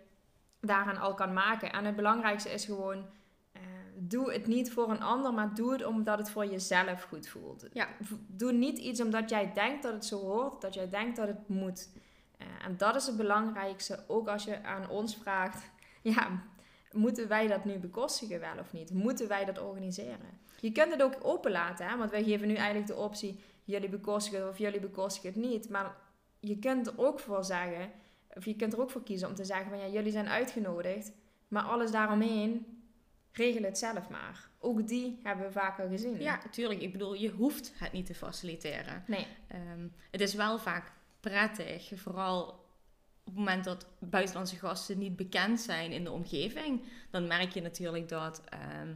daaraan 0.59 0.97
al 0.97 1.13
kan 1.13 1.33
maken. 1.33 1.71
En 1.71 1.85
het 1.85 1.95
belangrijkste 1.95 2.49
is 2.49 2.65
gewoon, 2.65 3.05
eh, 3.51 3.61
doe 3.95 4.33
het 4.33 4.47
niet 4.47 4.71
voor 4.71 4.89
een 4.89 5.01
ander, 5.01 5.33
maar 5.33 5.53
doe 5.53 5.71
het 5.71 5.85
omdat 5.85 6.17
het 6.17 6.29
voor 6.29 6.45
jezelf 6.45 7.03
goed 7.03 7.27
voelt. 7.27 7.67
Ja. 7.73 7.87
Doe 8.27 8.51
niet 8.51 8.77
iets 8.77 9.01
omdat 9.01 9.29
jij 9.29 9.53
denkt 9.53 9.83
dat 9.83 9.93
het 9.93 10.05
zo 10.05 10.19
hoort, 10.19 10.61
dat 10.61 10.73
jij 10.73 10.89
denkt 10.89 11.15
dat 11.15 11.27
het 11.27 11.47
moet. 11.47 11.89
Eh, 12.37 12.47
en 12.65 12.77
dat 12.77 12.95
is 12.95 13.05
het 13.05 13.17
belangrijkste, 13.17 14.03
ook 14.07 14.27
als 14.27 14.43
je 14.43 14.63
aan 14.63 14.89
ons 14.89 15.17
vraagt, 15.17 15.71
ja, 16.15 16.41
moeten 16.95 17.27
wij 17.27 17.47
dat 17.47 17.65
nu 17.65 17.77
bekostigen 17.77 18.39
wel 18.39 18.57
of 18.59 18.73
niet? 18.73 18.91
Moeten 18.91 19.27
wij 19.27 19.45
dat 19.45 19.61
organiseren? 19.61 20.39
Je 20.59 20.71
kunt 20.71 20.91
het 20.91 21.03
ook 21.03 21.17
openlaten, 21.21 21.87
hè? 21.87 21.97
want 21.97 22.11
wij 22.11 22.23
geven 22.23 22.47
nu 22.47 22.55
eigenlijk 22.55 22.87
de 22.87 22.95
optie, 22.95 23.39
jullie 23.63 23.89
bekostigen 23.89 24.39
het 24.39 24.49
of 24.49 24.57
jullie 24.57 24.79
bekostigen 24.79 25.29
het 25.29 25.49
niet. 25.49 25.69
Maar 25.69 25.95
je 26.39 26.59
kunt 26.59 26.87
er 26.87 26.93
ook 26.95 27.19
voor 27.19 27.43
zeggen, 27.43 27.91
of 28.33 28.45
je 28.45 28.55
kunt 28.55 28.73
er 28.73 28.81
ook 28.81 28.91
voor 28.91 29.03
kiezen 29.03 29.27
om 29.27 29.35
te 29.35 29.45
zeggen 29.45 29.69
van 29.69 29.79
ja, 29.79 29.87
jullie 29.87 30.11
zijn 30.11 30.27
uitgenodigd, 30.27 31.11
maar 31.47 31.63
alles 31.63 31.91
daaromheen, 31.91 32.65
regel 33.31 33.63
het 33.63 33.77
zelf 33.77 34.09
maar. 34.09 34.49
Ook 34.59 34.87
die 34.87 35.19
hebben 35.23 35.45
we 35.45 35.51
vaker 35.51 35.89
gezien. 35.89 36.21
Ja, 36.21 36.39
natuurlijk. 36.43 36.81
Ik 36.81 36.91
bedoel, 36.91 37.13
je 37.13 37.29
hoeft 37.29 37.73
het 37.75 37.91
niet 37.91 38.05
te 38.05 38.15
faciliteren. 38.15 39.03
Nee. 39.07 39.27
Ehm, 39.47 39.87
het 40.11 40.21
is 40.21 40.33
wel 40.33 40.59
vaak 40.59 40.91
prettig, 41.19 41.91
vooral 41.95 42.64
op 43.25 43.35
het 43.35 43.35
moment 43.35 43.63
dat 43.63 43.87
buitenlandse 43.99 44.55
gasten 44.55 44.97
niet 44.97 45.15
bekend 45.15 45.61
zijn 45.61 45.91
in 45.91 46.03
de 46.03 46.11
omgeving. 46.11 46.83
Dan 47.09 47.27
merk 47.27 47.53
je 47.53 47.61
natuurlijk 47.61 48.09
dat, 48.09 48.41
ehm, 48.49 48.93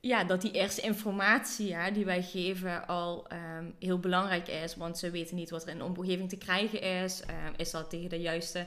ja, 0.00 0.24
dat 0.24 0.40
die 0.40 0.52
eerste 0.52 0.80
informatie 0.80 1.68
ja, 1.68 1.90
die 1.90 2.04
wij 2.04 2.22
geven 2.22 2.86
al 2.86 3.28
ehm, 3.28 3.70
heel 3.78 3.98
belangrijk 3.98 4.48
is. 4.48 4.76
Want 4.76 4.98
ze 4.98 5.10
weten 5.10 5.36
niet 5.36 5.50
wat 5.50 5.62
er 5.62 5.68
in 5.68 5.78
de 5.78 5.84
omgeving 5.84 6.28
te 6.28 6.36
krijgen 6.38 6.80
is. 6.80 7.20
Ehm, 7.20 7.52
is 7.56 7.70
dat 7.70 7.90
tegen 7.90 8.08
de 8.08 8.20
juiste 8.20 8.66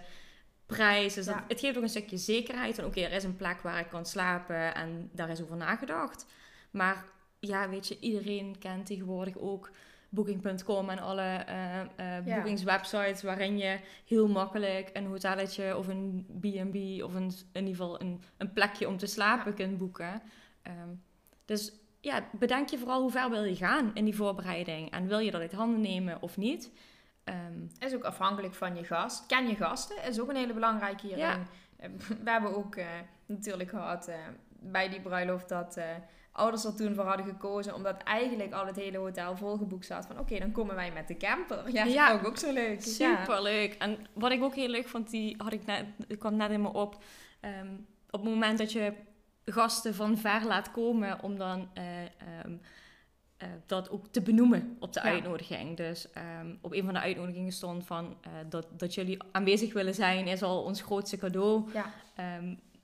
prijs? 0.65 1.15
Dat, 1.15 1.35
het 1.47 1.59
geeft 1.59 1.77
ook 1.77 1.83
een 1.83 1.89
stukje 1.89 2.17
zekerheid. 2.17 2.75
Van 2.75 2.85
oké, 2.85 3.01
er 3.01 3.11
is 3.11 3.23
een 3.23 3.35
plek 3.35 3.61
waar 3.61 3.79
ik 3.79 3.89
kan 3.89 4.05
slapen 4.05 4.75
en 4.75 5.09
daar 5.13 5.29
is 5.29 5.41
over 5.41 5.57
nagedacht. 5.57 6.25
Maar 6.71 7.05
ja, 7.39 7.69
weet 7.69 7.87
je, 7.87 7.99
iedereen 7.99 8.55
kent 8.59 8.85
tegenwoordig 8.85 9.37
ook 9.37 9.71
Booking.com 10.09 10.89
en 10.89 10.99
alle 10.99 11.21
eh, 11.21 11.79
eh, 11.81 12.25
Ja. 12.25 12.35
boekingswebsites 12.35 13.23
waarin 13.23 13.57
je 13.57 13.79
heel 14.05 14.27
makkelijk 14.27 14.89
een 14.93 15.05
hotelletje 15.05 15.77
of 15.77 15.87
een 15.87 16.25
B&B 16.39 17.03
of 17.03 17.13
een, 17.13 17.31
in 17.51 17.65
ieder 17.65 17.75
geval 17.75 18.01
een, 18.01 18.21
een 18.37 18.53
plekje 18.53 18.87
om 18.87 18.97
te 18.97 19.05
slapen 19.05 19.53
kunt 19.53 19.77
boeken. 19.77 20.21
Ehm, 20.61 20.89
dus 21.45 21.73
ja, 22.01 22.23
bedenk 22.31 22.69
je 22.69 22.77
vooral 22.77 23.01
hoe 23.01 23.11
ver 23.11 23.29
wil 23.29 23.43
je 23.43 23.55
gaan 23.55 23.91
in 23.93 24.05
die 24.05 24.15
voorbereiding 24.15 24.91
en 24.91 25.07
wil 25.07 25.19
je 25.19 25.31
dat 25.31 25.41
uit 25.41 25.53
handen 25.53 25.81
nemen 25.81 26.21
of 26.21 26.37
niet. 26.37 26.71
Ehm, 27.23 27.65
Is 27.79 27.95
ook 27.95 28.03
afhankelijk 28.03 28.53
van 28.53 28.75
je 28.75 28.83
gast. 28.83 29.25
Ken 29.25 29.47
je 29.47 29.55
gasten, 29.55 30.03
is 30.03 30.19
ook 30.19 30.29
een 30.29 30.35
hele 30.35 30.53
belangrijke 30.53 31.05
hierin. 31.05 31.23
Ja. 31.25 31.39
Eh, 31.77 31.89
We 32.23 32.29
hebben 32.29 32.55
ook 32.55 32.75
eh, 32.75 32.85
natuurlijk 33.25 33.69
gehad 33.69 34.07
eh, 34.07 34.15
bij 34.59 34.89
die 34.89 35.01
bruiloft 35.01 35.49
dat 35.49 35.79
ouders 36.39 36.63
er 36.65 36.75
toen 36.75 36.95
voor 36.95 37.03
hadden 37.03 37.25
gekozen, 37.25 37.75
omdat 37.75 38.03
eigenlijk 38.03 38.53
al 38.53 38.65
het 38.65 38.75
hele 38.75 38.97
hotel 38.97 39.37
volgeboekt 39.37 39.85
zat. 39.85 40.05
Van 40.05 40.19
oké, 40.19 40.39
dan 40.39 40.51
komen 40.51 40.75
wij 40.75 40.91
met 40.91 41.07
de 41.07 41.17
camper. 41.17 41.71
Ja, 41.71 41.83
dat 41.83 41.93
Ja. 41.93 42.07
vond 42.09 42.21
ik 42.21 42.27
ook 42.27 42.37
zo 42.37 42.53
leuk. 42.53 42.81
Ja. 42.83 43.17
Super 43.19 43.41
leuk. 43.41 43.73
En 43.73 43.97
wat 44.13 44.31
ik 44.31 44.43
ook 44.43 44.55
heel 44.55 44.67
leuk 44.69 44.87
vond, 44.87 45.09
die 45.09 45.35
had 45.37 45.53
ik 45.53 45.65
net, 45.65 45.85
kwam 46.19 46.35
net 46.35 46.51
in 46.51 46.61
me 46.61 46.73
op. 46.73 47.03
Ehm, 47.39 47.67
op 48.09 48.21
het 48.21 48.29
moment 48.29 48.57
dat 48.57 48.71
je 48.71 48.93
gasten 49.45 49.95
van 49.95 50.17
ver 50.17 50.45
laat 50.45 50.71
komen, 50.71 51.23
om 51.23 51.37
dan 51.37 51.69
eh, 51.73 52.01
ehm, 52.01 52.53
eh, 53.37 53.47
dat 53.65 53.89
ook 53.89 54.07
te 54.11 54.21
benoemen 54.21 54.77
op 54.79 54.93
de 54.93 54.99
Ja. 55.03 55.05
uitnodiging. 55.05 55.77
Dus 55.77 56.11
ehm, 56.11 56.55
op 56.61 56.73
een 56.73 56.83
van 56.85 56.93
de 56.93 56.99
uitnodigingen 56.99 57.51
stond 57.51 57.85
van 57.85 58.17
eh, 58.21 58.31
dat, 58.49 58.67
dat 58.77 58.93
jullie 58.93 59.17
aanwezig 59.31 59.73
willen 59.73 59.95
zijn, 59.95 60.27
is 60.27 60.41
al 60.43 60.63
ons 60.63 60.81
grootste 60.81 61.17
cadeau. 61.17 61.69
Ja. 61.73 61.85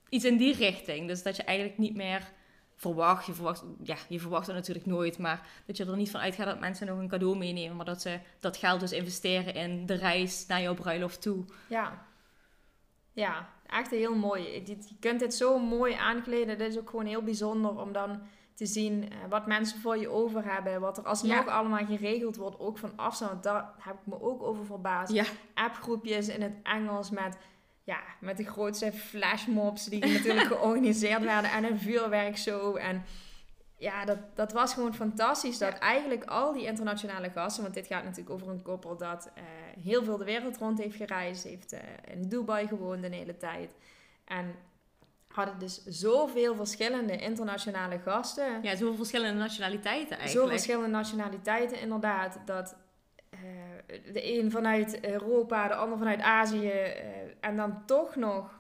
Iets 0.10 0.26
in 0.26 0.38
die 0.38 0.54
richting. 0.56 1.08
Dus 1.08 1.24
dat 1.24 1.36
je 1.36 1.44
eigenlijk 1.44 1.78
niet 1.78 1.96
meer 1.96 2.32
verwacht, 2.76 3.26
je 3.26 3.34
verwacht, 3.34 3.64
ja, 3.84 3.96
je 4.10 4.20
verwacht 4.20 4.48
het 4.48 4.56
natuurlijk 4.56 4.86
nooit, 4.86 5.18
maar 5.18 5.48
dat 5.66 5.78
je 5.78 5.86
er 5.86 5.96
niet 5.96 6.12
van 6.12 6.20
uitgaat 6.20 6.46
dat 6.46 6.60
mensen 6.60 6.88
nog 6.88 6.98
een 7.00 7.08
cadeau 7.08 7.38
meenemen, 7.38 7.76
maar 7.76 7.86
dat 7.86 8.02
ze 8.02 8.20
dat 8.40 8.58
geld 8.58 8.80
dus 8.80 8.92
investeren 8.92 9.54
in 9.54 9.86
de 9.86 9.94
reis 9.94 10.46
naar 10.48 10.62
jouw 10.62 10.74
bruiloft 10.74 11.22
toe. 11.22 11.44
Ja. 11.70 12.06
Ja, 13.12 13.50
echt 13.68 13.92
heel 13.92 14.16
mooi. 14.16 14.44
Je 14.66 14.78
kunt 15.00 15.20
dit 15.20 15.34
zo 15.34 15.60
mooi 15.60 15.94
aankleden. 15.94 16.58
Dit 16.58 16.70
is 16.72 16.78
ook 16.80 16.90
gewoon 16.90 17.06
heel 17.06 17.24
bijzonder 17.24 17.80
om 17.80 17.92
dan 17.92 18.22
te 18.54 18.66
zien 18.66 19.10
eh, 19.12 19.18
wat 19.30 19.48
mensen 19.48 19.80
voor 19.80 19.98
je 19.98 20.10
over 20.10 20.44
hebben. 20.54 20.82
Wat 20.82 20.98
er 20.98 21.04
alsnog 21.04 21.46
Ja. 21.46 21.52
allemaal 21.52 21.86
geregeld 21.86 22.36
wordt, 22.36 22.60
ook 22.60 22.78
van 22.78 22.94
afstand. 22.96 23.32
Want 23.32 23.44
Daar 23.44 23.74
heb 23.80 23.94
ik 23.94 24.06
me 24.06 24.22
ook 24.22 24.44
over 24.44 24.66
verbaasd. 24.66 25.14
Ja, 25.14 25.26
appgroepjes 25.54 26.28
in 26.28 26.42
het 26.42 26.54
Engels 26.64 27.10
met, 27.10 27.38
ja, 27.86 28.00
met 28.20 28.38
de 28.38 28.44
grootste 28.46 28.92
flashmobs 28.92 29.86
die 29.86 30.06
natuurlijk 30.14 30.48
georganiseerd 30.48 31.24
werden 31.24 31.52
en 31.52 31.64
een 31.64 31.80
vuurwerkshow. 31.80 32.78
En 32.78 33.04
ja, 33.78 34.06
dat, 34.06 34.18
dat 34.36 34.52
was 34.52 34.74
gewoon 34.74 34.94
fantastisch 34.94 35.58
dat 35.58 35.72
Ja. 35.74 35.80
eigenlijk 35.80 36.24
al 36.24 36.54
die 36.54 36.66
internationale 36.66 37.30
gasten, 37.30 37.64
want 37.64 37.76
dit 37.76 37.88
gaat 37.88 38.04
natuurlijk 38.04 38.30
over 38.30 38.50
een 38.50 38.62
koppel 38.62 38.98
dat 38.98 39.32
eh, 39.36 39.44
heel 39.84 40.04
veel 40.04 40.18
de 40.18 40.24
wereld 40.26 40.58
rond 40.58 40.80
heeft 40.80 40.96
gereisd, 40.96 41.44
heeft 41.44 41.74
eh, 41.74 41.80
in 42.12 42.30
Dubai 42.30 42.68
gewoond 42.68 43.04
een 43.04 43.14
hele 43.14 43.38
tijd. 43.38 43.72
En 44.26 44.56
hadden 45.28 45.60
dus 45.60 45.84
zoveel 45.86 46.56
verschillende 46.56 47.18
internationale 47.18 48.00
gasten. 48.00 48.60
ja 48.62 48.76
zoveel 48.76 48.96
verschillende 48.96 49.40
nationaliteiten 49.40 50.16
Zo 50.18 50.24
eigenlijk. 50.24 50.50
verschillende 50.52 50.90
nationaliteiten, 50.90 51.80
inderdaad. 51.80 52.40
Dat 52.46 52.76
de 53.88 54.40
een 54.40 54.52
vanuit 54.52 55.00
Europa, 55.06 55.68
de 55.68 55.76
ander 55.76 55.98
vanuit 55.98 56.22
Azië. 56.22 56.70
eh, 56.70 57.04
en 57.40 57.56
dan 57.56 57.86
toch 57.86 58.16
nog 58.16 58.60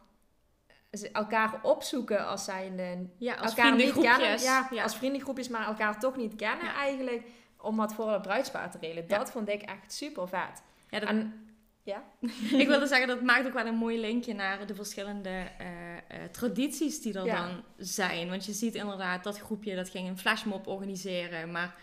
elkaar 1.11 1.59
opzoeken 1.61 2.27
als 2.27 2.43
zijnde... 2.43 3.07
ja, 3.17 3.33
als 3.35 3.55
elkaar 3.55 3.75
niet 3.75 3.93
kennen. 3.93 4.39
Ja, 4.41 4.67
ja. 4.71 4.83
als 4.83 4.95
vriendengroepjes, 4.95 5.49
maar 5.49 5.65
elkaar 5.67 5.99
toch 5.99 6.15
niet 6.17 6.35
kennen 6.35 6.65
Ja. 6.65 6.75
eigenlijk. 6.75 7.23
Om 7.57 7.75
wat 7.77 7.93
voor 7.93 8.11
het 8.11 8.21
bruidspaar 8.21 8.71
te 8.71 8.77
regelen. 8.81 9.03
Ja. 9.07 9.17
Dat 9.17 9.31
vond 9.31 9.49
ik 9.49 9.61
echt 9.61 9.93
super 9.93 10.27
vet. 10.27 10.63
Ja, 10.89 10.99
dat- 10.99 11.09
En 11.09 11.39
ik 12.61 12.67
wilde 12.67 12.87
zeggen, 12.87 13.07
dat 13.07 13.21
maakt 13.21 13.47
ook 13.47 13.53
wel 13.53 13.65
een 13.65 13.75
mooi 13.75 13.99
linkje 13.99 14.33
naar 14.33 14.67
de 14.67 14.75
verschillende 14.75 15.29
eh, 15.29 15.93
eh, 15.95 16.01
tradities 16.31 17.01
die 17.01 17.13
er 17.13 17.25
Ja. 17.25 17.35
dan 17.47 17.63
zijn. 17.77 18.29
Want 18.29 18.45
je 18.45 18.51
ziet 18.53 18.75
inderdaad 18.75 19.23
dat 19.23 19.39
groepje 19.39 19.75
dat 19.75 19.89
ging 19.89 20.07
een 20.09 20.17
flashmob 20.17 20.67
organiseren, 20.67 21.51
maar 21.51 21.75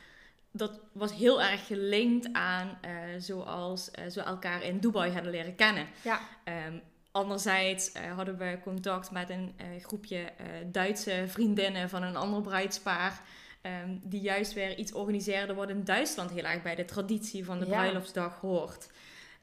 dat 0.52 0.80
was 0.92 1.12
heel 1.14 1.42
erg 1.42 1.66
gelinkt 1.66 2.28
aan 2.32 2.78
eh, 2.80 2.90
zoals 3.18 3.90
ze 4.10 4.20
elkaar 4.20 4.62
in 4.62 4.78
Dubai 4.78 5.12
hadden 5.12 5.30
leren 5.32 5.54
kennen. 5.54 5.86
ja, 6.02 6.20
Ehm, 6.44 6.78
anderzijds 7.10 7.92
eh, 7.92 8.12
hadden 8.16 8.38
we 8.38 8.58
contact 8.62 9.10
met 9.10 9.30
een 9.30 9.54
groepje 9.82 10.32
Duitse 10.66 11.24
vriendinnen 11.26 11.88
van 11.88 12.02
een 12.02 12.16
ander 12.16 12.40
bruidspaar. 12.40 13.20
ehm, 13.62 13.96
die 14.02 14.20
juist 14.20 14.52
weer 14.52 14.76
iets 14.78 14.92
organiseerden 14.92 15.56
wat 15.56 15.68
in 15.68 15.84
Duitsland 15.84 16.30
heel 16.30 16.44
erg 16.44 16.62
bij 16.62 16.74
de 16.74 16.84
traditie 16.84 17.44
van 17.44 17.58
de 17.58 17.66
Ja. 17.66 17.70
bruiloftsdag 17.76 18.40
hoort. 18.40 18.90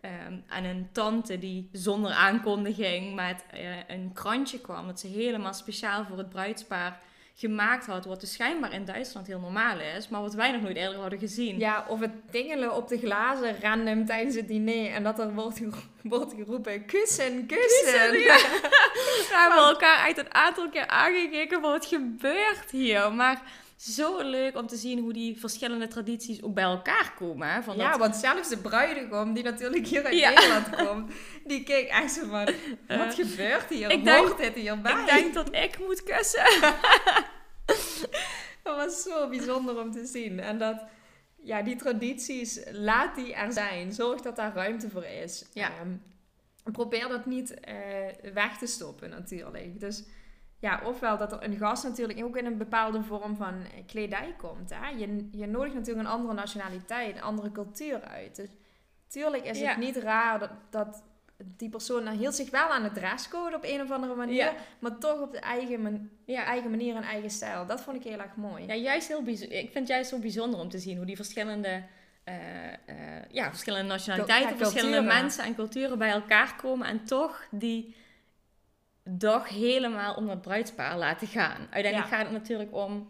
Ehm, 0.01 0.34
en 0.48 0.63
een 0.63 0.89
tante 0.92 1.38
die 1.39 1.70
zonder 1.72 2.12
aankondiging 2.12 3.16
met 3.16 3.44
een 3.88 4.12
krantje 4.13 4.60
kwam. 4.60 4.88
Dat 4.88 5.00
ze 5.00 5.08
helemaal 5.08 5.54
speciaal 5.54 6.06
voor 6.06 6.18
het 6.18 6.30
bruidspaar 6.30 7.00
gemaakt 7.39 7.86
had. 7.86 8.05
Wat 8.05 8.19
dus 8.19 8.34
schijnbaar 8.34 8.74
in 8.74 8.86
Duitsland 8.86 9.27
heel 9.27 9.39
normaal 9.39 9.79
is. 9.98 10.08
Maar 10.10 10.22
wat 10.22 10.34
wij 10.34 10.51
nog 10.51 10.62
nooit 10.62 10.75
eerder 10.77 11.00
hadden 11.00 11.19
gezien. 11.19 11.60
ja, 11.60 11.86
of 11.88 12.00
het 12.00 12.12
tingelen 12.31 12.75
op 12.75 12.88
de 12.88 12.98
glazen 12.98 13.55
random 13.62 14.05
tijdens 14.05 14.36
het 14.36 14.48
diner. 14.48 14.91
En 14.91 15.03
dat 15.03 15.19
er 15.19 15.34
wordt, 15.34 15.58
gero- 15.58 15.77
wordt 16.15 16.34
geroepen, 16.34 16.86
kussen, 16.86 17.46
kussen. 17.46 17.93
Kussen, 17.93 18.19
ja. 18.19 18.36
We 19.29 19.36
hebben 19.36 19.58
elkaar 19.58 19.98
uit 19.98 20.17
een 20.17 20.34
aantal 20.34 20.69
keer 20.69 20.88
aangekeken 20.88 21.62
van 21.62 21.72
wat 21.72 21.86
gebeurt 21.86 22.72
hier. 22.72 23.13
Maar 23.13 23.41
zo 23.80 24.22
leuk 24.22 24.58
om 24.58 24.68
te 24.68 24.76
zien 24.76 25.00
hoe 25.00 25.14
die 25.14 25.40
verschillende 25.40 25.88
tradities 25.88 26.42
ook 26.44 26.54
bij 26.54 26.64
elkaar 26.64 27.14
komen. 27.18 27.64
Van 27.64 27.78
Ja, 27.78 27.90
dat, 27.90 28.00
want 28.00 28.16
zelfs 28.16 28.50
de 28.50 28.58
bruidegom, 28.58 29.34
die 29.34 29.44
natuurlijk 29.44 29.88
hier 29.88 30.06
uit 30.06 30.18
Ja. 30.20 30.30
Nederland 30.30 30.76
komt, 30.76 31.12
die 31.46 31.64
keek 31.64 31.88
echt 31.88 32.12
zo 32.14 32.28
van, 32.28 32.46
wat 32.88 33.14
gebeurt 33.16 33.70
hier? 33.70 33.90
ik 33.90 34.04
denk- 34.04 34.18
Hoort 34.28 34.38
dit 34.38 34.56
hierbij? 34.56 35.00
ik 35.02 35.06
denk 35.06 35.34
dat 35.34 35.56
ik 35.56 35.80
moet 35.80 36.04
kussen. 36.04 36.46
Dat 38.64 38.76
was 38.76 39.02
zo 39.02 39.30
bijzonder 39.30 39.80
om 39.80 39.92
te 39.92 40.06
zien. 40.06 40.40
En 40.40 40.58
dat, 40.58 40.84
ja, 41.44 41.62
die 41.62 41.76
tradities, 41.76 42.60
laat 42.72 43.16
die 43.16 43.34
er 43.34 43.54
zijn. 43.54 43.94
Zorg 43.94 44.22
dat 44.22 44.36
daar 44.36 44.54
ruimte 44.54 44.90
voor 44.90 45.06
is. 45.06 45.46
Ja. 45.54 45.70
Ehm, 45.80 45.94
probeer 46.72 47.08
dat 47.08 47.26
niet 47.26 47.60
eh, 47.60 47.76
weg 48.34 48.58
te 48.58 48.66
stoppen 48.68 49.10
natuurlijk. 49.10 49.80
Dus 49.80 50.04
ja, 50.60 50.82
ofwel 50.86 51.18
dat 51.18 51.32
er 51.32 51.44
een 51.44 51.58
gast 51.58 51.84
natuurlijk 51.84 52.24
ook 52.24 52.38
in 52.38 52.46
een 52.46 52.58
bepaalde 52.58 53.04
vorm 53.04 53.36
van 53.36 53.54
kledij 53.88 54.36
komt. 54.38 54.70
Hè? 54.74 54.89
Je, 54.89 55.28
je 55.32 55.48
nodigt 55.48 55.75
natuurlijk 55.75 56.08
een 56.08 56.13
andere 56.13 56.34
nationaliteit, 56.34 57.16
een 57.16 57.22
andere 57.22 57.51
cultuur 57.51 58.01
uit. 58.04 58.36
Dus 58.36 58.50
tuurlijk 59.08 59.46
is 59.46 59.60
Ja. 59.60 59.70
het 59.70 59.78
niet 59.78 59.96
raar 59.98 60.39
dat, 60.39 60.51
dat 60.70 61.04
die 61.58 61.70
persoon 61.70 62.04
nou 62.04 62.18
hield 62.18 62.36
zich 62.36 62.50
wel 62.50 62.68
aan 62.68 62.84
de 62.84 62.92
dresscode 62.92 63.56
op 63.56 63.63
een 63.63 63.82
of 63.82 63.92
andere 63.92 64.16
manier, 64.16 64.36
Ja. 64.36 64.54
maar 64.80 64.98
toch 64.98 65.20
op 65.22 65.32
de 65.32 65.39
eigen, 65.39 65.82
man- 65.82 66.10
Ja. 66.25 66.44
eigen 66.44 66.70
manier 66.70 66.96
en 66.96 67.04
eigen 67.04 67.30
stijl. 67.30 67.66
Dat 67.66 67.82
vond 67.82 67.96
ik 67.98 68.04
heel 68.04 68.20
erg 68.20 68.36
mooi. 68.36 68.66
ja, 68.66 68.74
juist 68.75 69.08
heel 69.08 69.24
bijzonder. 69.24 69.58
Ik 69.58 69.63
vind 69.72 69.74
het 69.74 69.88
juist 69.88 70.10
zo 70.10 70.20
bijzonder 70.20 70.60
om 70.60 70.70
te 70.70 70.80
zien 70.80 70.98
hoe 70.98 71.06
die 71.06 71.16
verschillende, 71.16 71.84
eh, 72.24 72.36
eh, 72.74 73.24
ja, 73.32 73.50
verschillende 73.50 73.88
nationaliteiten, 73.88 74.58
verschillende 74.58 75.01
mensen 75.01 75.44
en 75.44 75.56
culturen 75.56 75.98
bij 75.98 76.10
elkaar 76.12 76.56
komen. 76.56 76.88
En 76.88 77.04
toch 77.06 77.48
die 77.51 77.96
dag 79.18 79.50
helemaal 79.50 80.16
om 80.16 80.28
dat 80.28 80.42
bruidspaar 80.42 80.98
laten 80.98 81.28
gaan. 81.28 81.58
Uiteindelijk 81.70 82.12
Ja. 82.12 82.18
gaat 82.18 82.24
het 82.25 82.32
natuurlijk 82.32 82.75
om, 82.75 83.10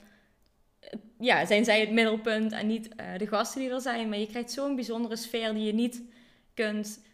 eh, 0.79 1.00
ja, 1.20 1.46
zijn 1.46 1.63
zij 1.65 1.79
het 1.79 1.91
middelpunt 1.91 2.51
en 2.51 2.68
niet 2.68 2.96
eh, 2.96 3.18
de 3.18 3.27
gasten 3.27 3.62
die 3.62 3.70
er 3.72 3.82
zijn. 3.82 4.10
Maar 4.10 4.18
je 4.18 4.27
krijgt 4.27 4.51
zo'n 4.51 4.75
bijzondere 4.75 5.15
sfeer 5.15 5.53
die 5.53 5.65
je 5.65 5.74
niet 5.74 6.01
kunt 6.53 7.06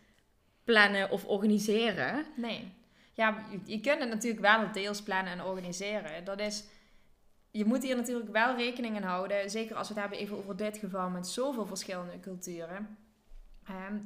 plannen 0.64 1.10
of 1.12 1.26
organiseren. 1.26 2.26
Nee. 2.36 2.72
Ja, 3.14 3.46
je, 3.52 3.60
je 3.66 3.80
kunt 3.80 4.00
het 4.00 4.10
natuurlijk 4.10 4.42
wel 4.42 4.72
deels 4.72 5.02
plannen 5.02 5.34
en 5.34 5.44
organiseren. 5.44 6.26
Dat 6.26 6.40
is... 6.40 6.64
Je 7.52 7.66
moet 7.66 7.84
hier 7.84 7.96
natuurlijk 7.96 8.32
wel 8.32 8.56
rekening 8.56 8.96
in 8.96 9.04
houden. 9.04 9.50
Zeker 9.50 9.76
als 9.76 9.88
we 9.88 9.94
het 9.94 10.02
hebben 10.04 10.20
even 10.20 10.38
over 10.38 10.56
dit 10.56 10.78
geval 10.78 11.10
met 11.10 11.28
zoveel 11.28 11.66
verschillende 11.66 12.20
culturen. 12.20 12.98
Ehm, 13.68 13.98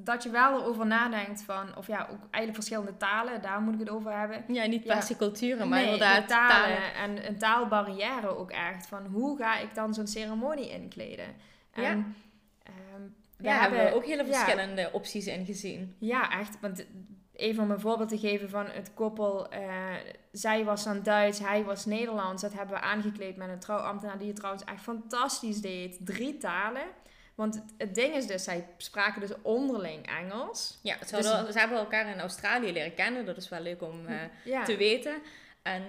dat 0.00 0.22
je 0.22 0.30
wel 0.30 0.60
erover 0.60 0.86
nadenkt 0.86 1.42
van... 1.42 1.76
Of 1.76 1.86
ja, 1.86 2.00
ook 2.02 2.18
eigenlijk 2.20 2.54
verschillende 2.54 2.96
talen. 2.96 3.42
Daar 3.42 3.60
moet 3.60 3.74
ik 3.74 3.80
het 3.80 3.90
over 3.90 4.18
hebben. 4.18 4.44
Ja, 4.48 4.66
niet 4.66 4.84
per 4.84 4.94
Ja. 4.94 5.00
se 5.00 5.16
culturen, 5.16 5.68
maar 5.68 5.78
Nee, 5.78 5.92
inderdaad 5.92 6.22
de 6.28 6.34
talen, 6.34 6.76
talen. 6.76 6.94
en 6.94 7.26
een 7.28 7.38
taalbarrière 7.38 8.36
ook 8.36 8.50
echt. 8.50 8.86
Van 8.86 9.06
hoe 9.06 9.36
ga 9.38 9.58
ik 9.58 9.74
dan 9.74 9.94
zo'n 9.94 10.06
ceremonie 10.06 10.70
inkleden? 10.70 11.26
En, 11.70 11.82
Ja. 11.82 11.90
ehm, 12.62 13.02
we 13.36 13.42
Daar 13.42 13.60
hebben 13.60 13.84
we 13.84 13.94
ook 13.94 14.04
hele 14.04 14.24
ja. 14.26 14.32
verschillende 14.32 14.90
opties 14.92 15.26
in 15.26 15.44
gezien. 15.46 15.96
Ja, 15.98 16.30
echt. 16.30 16.60
Want 16.60 16.86
even 17.32 17.62
om 17.62 17.70
een 17.70 17.80
voorbeeld 17.80 18.08
te 18.08 18.18
geven 18.18 18.50
van 18.50 18.66
het 18.66 18.94
koppel. 18.94 19.48
eh, 19.50 19.94
zij 20.32 20.64
was 20.64 20.84
dan 20.84 21.02
Duits, 21.02 21.38
hij 21.38 21.64
was 21.64 21.84
Nederlands. 21.84 22.42
Dat 22.42 22.52
hebben 22.52 22.74
we 22.76 22.80
aangekleed 22.82 23.36
met 23.36 23.48
een 23.48 23.58
trouwambtenaar 23.58 24.18
die 24.18 24.26
het 24.26 24.36
trouwens 24.36 24.64
echt 24.64 24.82
fantastisch 24.82 25.60
deed. 25.60 25.98
Drie 26.06 26.36
talen. 26.36 26.82
Want 27.36 27.54
het, 27.54 27.64
het 27.78 27.94
ding 27.94 28.14
is 28.14 28.26
dus, 28.26 28.44
zij 28.44 28.66
spraken 28.76 29.20
dus 29.20 29.30
onderling 29.42 30.06
Engels. 30.18 30.78
Ja, 30.82 30.96
ze, 31.06 31.16
Dus- 31.16 31.24
ze 31.52 31.58
hebben 31.58 31.78
elkaar 31.78 32.06
in 32.08 32.20
Australië 32.20 32.72
leren 32.72 32.94
kennen. 32.94 33.26
Dat 33.26 33.36
is 33.36 33.48
wel 33.48 33.60
leuk 33.60 33.82
om 33.82 34.06
eh, 34.06 34.16
Ja, 34.44 34.64
te 34.64 34.76
weten. 34.76 35.16
En 35.62 35.82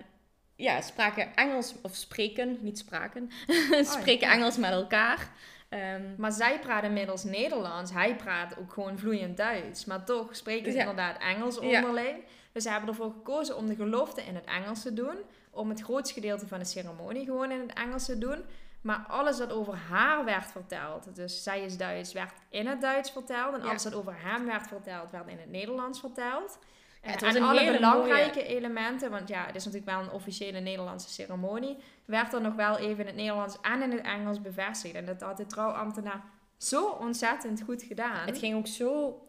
ja, 0.55 0.81
spraken 0.81 1.35
Engels, 1.35 1.73
of 1.81 1.95
spreken, 1.95 2.57
niet 2.61 2.77
spraken, 2.77 3.31
spreken 3.95 4.27
ja. 4.27 4.33
Engels 4.33 4.57
met 4.57 4.71
elkaar. 4.71 5.29
Ehm, 5.69 6.01
maar 6.17 6.31
zij 6.31 6.59
praat 6.59 6.83
inmiddels 6.83 7.23
Nederlands. 7.23 7.91
Hij 7.91 8.15
praat 8.15 8.57
ook 8.57 8.73
gewoon 8.73 8.99
vloeiend 8.99 9.37
Duits. 9.37 9.85
Maar 9.85 10.03
toch 10.05 10.35
spreken 10.35 10.71
ze 10.71 10.77
Ja. 10.77 10.83
inderdaad 10.89 11.21
Engels 11.21 11.57
Ja. 11.61 11.61
onderling. 11.61 12.23
Dus 12.51 12.63
ze 12.63 12.69
hebben 12.69 12.89
ervoor 12.89 13.11
gekozen 13.11 13.57
om 13.57 13.67
de 13.67 13.75
gelofte 13.75 14.21
in 14.21 14.35
het 14.35 14.45
Engels 14.45 14.81
te 14.81 14.93
doen. 14.93 15.15
Om 15.49 15.69
het 15.69 15.81
grootste 15.81 16.13
gedeelte 16.13 16.47
van 16.47 16.59
de 16.59 16.65
ceremonie 16.65 17.25
gewoon 17.25 17.51
in 17.51 17.59
het 17.59 17.73
Engels 17.73 18.05
te 18.05 18.17
doen. 18.17 18.43
Maar 18.87 19.05
alles 19.07 19.37
dat 19.37 19.51
over 19.51 19.75
haar 19.89 20.25
werd 20.25 20.51
verteld, 20.51 21.15
dus 21.15 21.43
zij 21.43 21.63
is 21.63 21.77
Duits, 21.77 22.13
werd 22.13 22.33
in 22.49 22.67
het 22.67 22.81
Duits 22.81 23.11
verteld. 23.11 23.53
En 23.53 23.61
Ja. 23.61 23.69
alles 23.69 23.83
dat 23.83 23.93
over 23.93 24.15
hem 24.17 24.45
werd 24.45 24.67
verteld, 24.67 25.11
werd 25.11 25.27
in 25.27 25.39
het 25.39 25.49
Nederlands 25.49 25.99
verteld. 25.99 26.59
Ja, 27.03 27.09
het 27.09 27.21
was 27.21 27.35
en 27.35 27.43
alle 27.43 27.71
belangrijke 27.71 28.43
elementen, 28.43 29.11
want 29.11 29.27
ja, 29.27 29.45
het 29.45 29.55
is 29.55 29.65
natuurlijk 29.65 29.91
wel 29.91 30.01
een 30.01 30.11
officiële 30.11 30.59
Nederlandse 30.59 31.09
ceremonie, 31.09 31.77
werd 32.05 32.33
er 32.33 32.41
nog 32.41 32.55
wel 32.55 32.77
even 32.77 32.99
in 32.99 33.05
het 33.05 33.15
Nederlands 33.15 33.57
en 33.61 33.81
in 33.81 33.91
het 33.91 34.01
Engels 34.01 34.41
bevestigd. 34.41 34.95
En 34.95 35.05
dat 35.05 35.21
had 35.21 35.37
de 35.37 35.45
trouwambtenaar 35.45 36.23
zo 36.57 36.85
ontzettend 36.85 37.61
goed 37.61 37.83
gedaan. 37.83 38.25
het 38.25 38.37
ging 38.37 38.55
ook 38.55 38.67
zo 38.67 39.21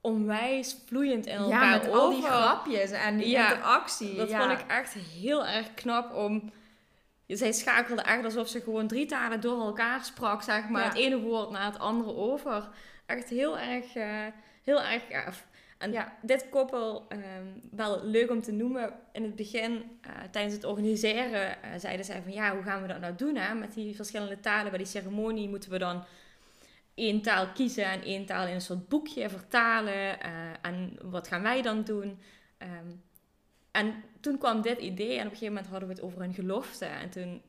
onwijs 0.00 0.76
vloeiend 0.86 1.26
in 1.26 1.36
elkaar 1.36 1.70
ja, 1.70 1.76
met 1.76 1.88
over. 1.88 2.00
al 2.00 2.10
die 2.10 2.22
grapjes 2.22 2.90
en 2.90 3.16
die 3.16 3.28
Ja, 3.28 3.50
interactie. 3.50 4.16
Dat 4.16 4.30
vond 4.32 4.50
ik 4.50 4.64
echt 4.68 4.92
heel 4.92 5.46
erg 5.46 5.74
knap 5.74 6.14
om... 6.14 6.52
Zij 7.26 7.52
schakelde 7.52 8.02
echt 8.02 8.24
alsof 8.24 8.48
ze 8.48 8.60
gewoon 8.60 8.86
drie 8.86 9.06
talen 9.06 9.40
door 9.40 9.60
elkaar 9.60 10.04
sprak, 10.04 10.42
zeg 10.42 10.68
maar. 10.68 10.82
Ja. 10.82 10.88
Het 10.88 10.96
ene 10.96 11.20
woord 11.20 11.50
na 11.50 11.64
het 11.70 11.78
andere 11.78 12.14
over. 12.14 12.68
Echt 13.06 13.28
heel 13.28 13.58
erg, 13.58 13.94
eh, 13.94 14.26
heel 14.62 14.82
erg 14.82 15.02
gaaf. 15.10 15.46
En 15.78 15.92
Ja. 15.92 16.16
dit 16.22 16.48
koppel, 16.48 17.06
ehm, 17.08 17.46
wel 17.70 18.04
leuk 18.04 18.30
om 18.30 18.42
te 18.42 18.52
noemen. 18.52 18.92
In 19.12 19.22
het 19.22 19.36
begin, 19.36 19.98
eh, 20.00 20.10
tijdens 20.30 20.54
het 20.54 20.64
organiseren, 20.64 21.62
eh, 21.62 21.70
zeiden 21.78 22.04
zij 22.04 22.22
van... 22.22 22.32
Ja, 22.32 22.54
hoe 22.54 22.62
gaan 22.62 22.82
we 22.82 22.88
dat 22.88 23.00
nou 23.00 23.14
doen, 23.16 23.36
hè? 23.36 23.54
Met 23.54 23.74
die 23.74 23.94
verschillende 23.96 24.40
talen 24.40 24.68
bij 24.68 24.78
die 24.78 24.86
ceremonie 24.86 25.48
moeten 25.48 25.70
we 25.70 25.78
dan 25.78 26.04
één 26.94 27.22
taal 27.22 27.46
kiezen... 27.48 27.84
en 27.84 28.02
één 28.02 28.26
taal 28.26 28.46
in 28.46 28.54
een 28.54 28.60
soort 28.60 28.88
boekje 28.88 29.28
vertalen. 29.28 30.20
en 30.62 30.98
wat 31.02 31.28
gaan 31.28 31.42
wij 31.42 31.62
dan 31.62 31.82
doen? 31.84 32.20
Ehm, 32.58 32.90
en 33.74 34.02
toen 34.20 34.38
kwam 34.38 34.60
dit 34.62 34.78
idee 34.78 35.10
en 35.12 35.26
op 35.26 35.32
een 35.32 35.38
gegeven 35.38 35.46
moment 35.54 35.66
hadden 35.66 35.88
we 35.88 35.94
het 35.94 36.02
over 36.02 36.22
een 36.22 36.34
gelofte. 36.34 36.84
En 36.84 37.10
toen 37.10 37.42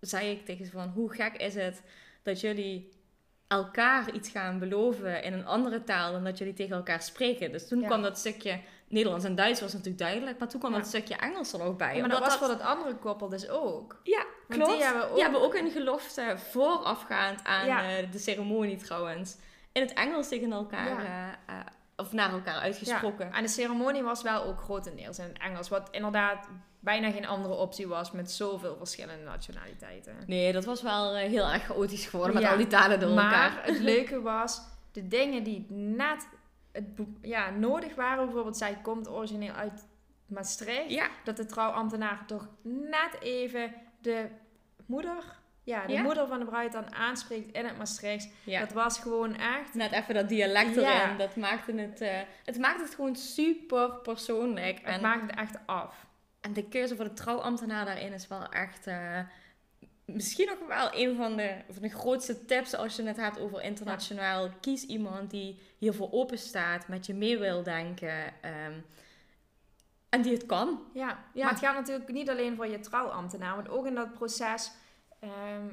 zei 0.00 0.30
ik 0.30 0.44
tegen 0.44 0.64
ze 0.64 0.70
van, 0.70 0.88
hoe 0.88 1.14
gek 1.14 1.36
is 1.36 1.54
het 1.54 1.82
dat 2.22 2.40
jullie 2.40 2.92
elkaar 3.46 4.12
iets 4.14 4.28
gaan 4.30 4.58
beloven 4.58 5.22
in 5.22 5.32
een 5.32 5.46
andere 5.46 5.84
taal 5.84 6.12
dan 6.12 6.24
dat 6.24 6.38
jullie 6.38 6.52
tegen 6.54 6.76
elkaar 6.76 7.02
spreken. 7.02 7.52
Dus 7.52 7.68
toen 7.68 7.80
Ja. 7.80 7.86
kwam 7.86 8.02
dat 8.02 8.18
stukje 8.18 8.60
Nederlands 8.88 9.24
en 9.24 9.34
Duits 9.34 9.60
was 9.60 9.72
natuurlijk 9.72 9.98
duidelijk, 9.98 10.38
maar 10.38 10.48
toen 10.48 10.60
kwam 10.60 10.72
Ja. 10.72 10.78
dat 10.78 10.86
stukje 10.86 11.16
Engels 11.16 11.52
er 11.52 11.62
ook 11.62 11.78
bij. 11.78 11.94
Ja, 11.94 12.00
maar 12.00 12.10
dat 12.10 12.18
was 12.20 12.36
voor 12.36 12.48
dat 12.48 12.60
andere 12.60 12.94
koppel 12.94 13.28
dus 13.28 13.48
ook. 13.48 14.00
Ja, 14.02 14.24
Want 14.48 14.60
klopt. 14.62 14.70
die 14.76 14.84
hebben 14.84 15.04
ook- 15.08 15.14
Die 15.14 15.22
hebben 15.22 15.40
ook 15.42 15.54
een 15.54 15.70
gelofte 15.70 16.34
voorafgaand 16.36 17.44
aan 17.44 17.68
eh, 17.68 18.12
de 18.12 18.18
ceremonie 18.18 18.76
trouwens. 18.76 19.36
In 19.72 19.82
het 19.82 19.92
Engels 19.92 20.28
tegen 20.28 20.52
elkaar, 20.52 21.04
eh, 21.04 21.54
eh, 21.58 21.66
of 22.00 22.12
naar 22.12 22.32
elkaar 22.32 22.58
uitgesproken. 22.58 23.26
Ja, 23.26 23.32
en 23.34 23.42
de 23.42 23.48
ceremonie 23.48 24.02
was 24.02 24.22
wel 24.22 24.42
ook 24.44 24.60
grotendeels 24.60 25.18
in 25.18 25.24
het 25.24 25.38
Engels. 25.38 25.68
Wat 25.68 25.88
inderdaad 25.90 26.48
bijna 26.80 27.10
geen 27.10 27.26
andere 27.26 27.54
optie 27.54 27.88
was 27.88 28.12
met 28.12 28.30
zoveel 28.30 28.76
verschillende 28.76 29.24
nationaliteiten. 29.24 30.16
Nee, 30.26 30.52
dat 30.52 30.64
was 30.64 30.82
wel 30.82 31.14
eh, 31.14 31.28
heel 31.28 31.48
erg 31.50 31.64
chaotisch 31.64 32.06
geworden 32.06 32.34
met 32.34 32.42
Ja, 32.42 32.50
al 32.50 32.56
die 32.56 32.66
talen 32.66 33.00
door 33.00 33.14
maar 33.14 33.32
elkaar. 33.44 33.64
het 33.66 33.78
leuke 33.94 34.20
was, 34.20 34.60
de 34.92 35.08
dingen 35.08 35.42
die 35.42 35.66
net 35.70 36.28
het, 36.72 36.84
ja, 37.22 37.50
nodig 37.50 37.94
waren, 37.94 38.24
bijvoorbeeld 38.24 38.56
zij 38.56 38.78
komt 38.82 39.08
origineel 39.08 39.52
uit 39.52 39.86
Maastricht, 40.26 40.90
Ja, 40.90 41.08
dat 41.24 41.36
de 41.36 41.46
trouwambtenaar 41.46 42.26
toch 42.26 42.48
net 42.62 43.16
even 43.20 43.74
de 44.00 44.28
moeder, 44.86 45.24
ja, 45.68 45.86
de 45.86 45.92
Ja. 45.92 46.02
moeder 46.02 46.26
van 46.26 46.38
de 46.38 46.44
bruid 46.44 46.72
dan 46.72 46.94
aanspreekt 46.94 47.56
in 47.56 47.64
het 47.64 47.78
Maastricht. 47.78 48.28
ja. 48.44 48.60
Dat 48.60 48.72
was 48.72 48.98
gewoon 48.98 49.36
echt 49.36 49.74
Net 49.74 49.92
even 49.92 50.14
dat 50.14 50.28
dialect 50.28 50.74
Ja. 50.74 51.02
erin, 51.04 51.16
dat 51.16 51.36
maakte 51.36 51.72
het, 51.72 52.00
eh, 52.00 52.18
het 52.44 52.58
maakte 52.58 52.82
het 52.82 52.94
gewoon 52.94 53.16
super 53.16 53.90
persoonlijk. 53.90 54.76
Het 54.78 54.94
En, 54.94 55.00
maakt 55.00 55.20
het 55.30 55.38
echt 55.38 55.56
af. 55.66 56.06
en 56.40 56.52
de 56.52 56.68
keuze 56.68 56.96
voor 56.96 57.04
de 57.04 57.12
trouwambtenaar 57.12 57.84
daarin 57.84 58.12
is 58.12 58.28
wel 58.28 58.48
echt 58.48 58.86
eh, 58.86 59.18
misschien 60.04 60.46
nog 60.46 60.68
wel 60.68 60.88
een 60.94 61.16
van 61.16 61.36
de, 61.36 61.54
van 61.70 61.82
de 61.82 61.88
grootste 61.88 62.44
tips 62.44 62.74
als 62.74 62.96
je 62.96 63.02
het 63.02 63.16
hebt 63.16 63.38
over 63.40 63.62
internationaal. 63.62 64.48
Kies 64.60 64.84
iemand 64.86 65.30
die 65.30 65.58
hiervoor 65.78 66.08
open 66.12 66.38
staat, 66.38 66.88
met 66.88 67.06
je 67.06 67.14
mee 67.14 67.38
wil 67.38 67.62
denken 67.62 68.32
ehm, 68.42 68.72
en 70.08 70.22
die 70.22 70.32
het 70.32 70.46
kan. 70.46 70.82
Ja. 70.92 71.18
Ja. 71.34 71.42
maar 71.44 71.52
het 71.52 71.62
gaat 71.62 71.74
natuurlijk 71.74 72.08
niet 72.12 72.30
alleen 72.30 72.56
voor 72.56 72.66
je 72.66 72.80
trouwambtenaar, 72.80 73.54
want 73.54 73.68
ook 73.68 73.86
in 73.86 73.94
dat 73.94 74.12
proces 74.12 74.70
ehm 75.18 75.66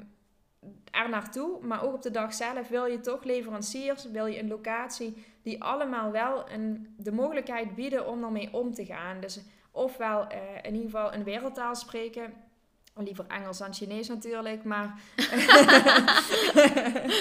er 0.92 1.10
naartoe, 1.10 1.58
maar 1.62 1.84
ook 1.84 1.94
op 1.94 2.02
de 2.02 2.12
dag 2.12 2.34
zelf 2.34 2.68
wil 2.68 2.86
je 2.86 3.00
toch 3.00 3.24
leveranciers, 3.24 4.12
wil 4.12 4.26
je 4.26 4.40
een 4.40 4.48
locatie 4.48 5.26
die 5.42 5.64
allemaal 5.64 6.12
wel 6.12 6.50
een, 6.50 6.96
de 6.98 7.12
mogelijkheid 7.12 7.76
bieden 7.76 8.08
om 8.08 8.24
ermee 8.24 8.54
om 8.54 8.74
te 8.74 8.86
gaan. 8.86 9.20
Dus 9.20 9.42
ofwel 9.72 10.28
eh, 10.28 10.40
in 10.62 10.74
ieder 10.74 10.90
geval 10.90 11.14
een 11.14 11.24
wereldtaal 11.24 11.76
spreken, 11.76 12.34
liever 12.94 13.26
Engels 13.28 13.58
dan 13.58 13.74
Chinees 13.74 14.08
natuurlijk, 14.08 14.64
maar 14.64 15.00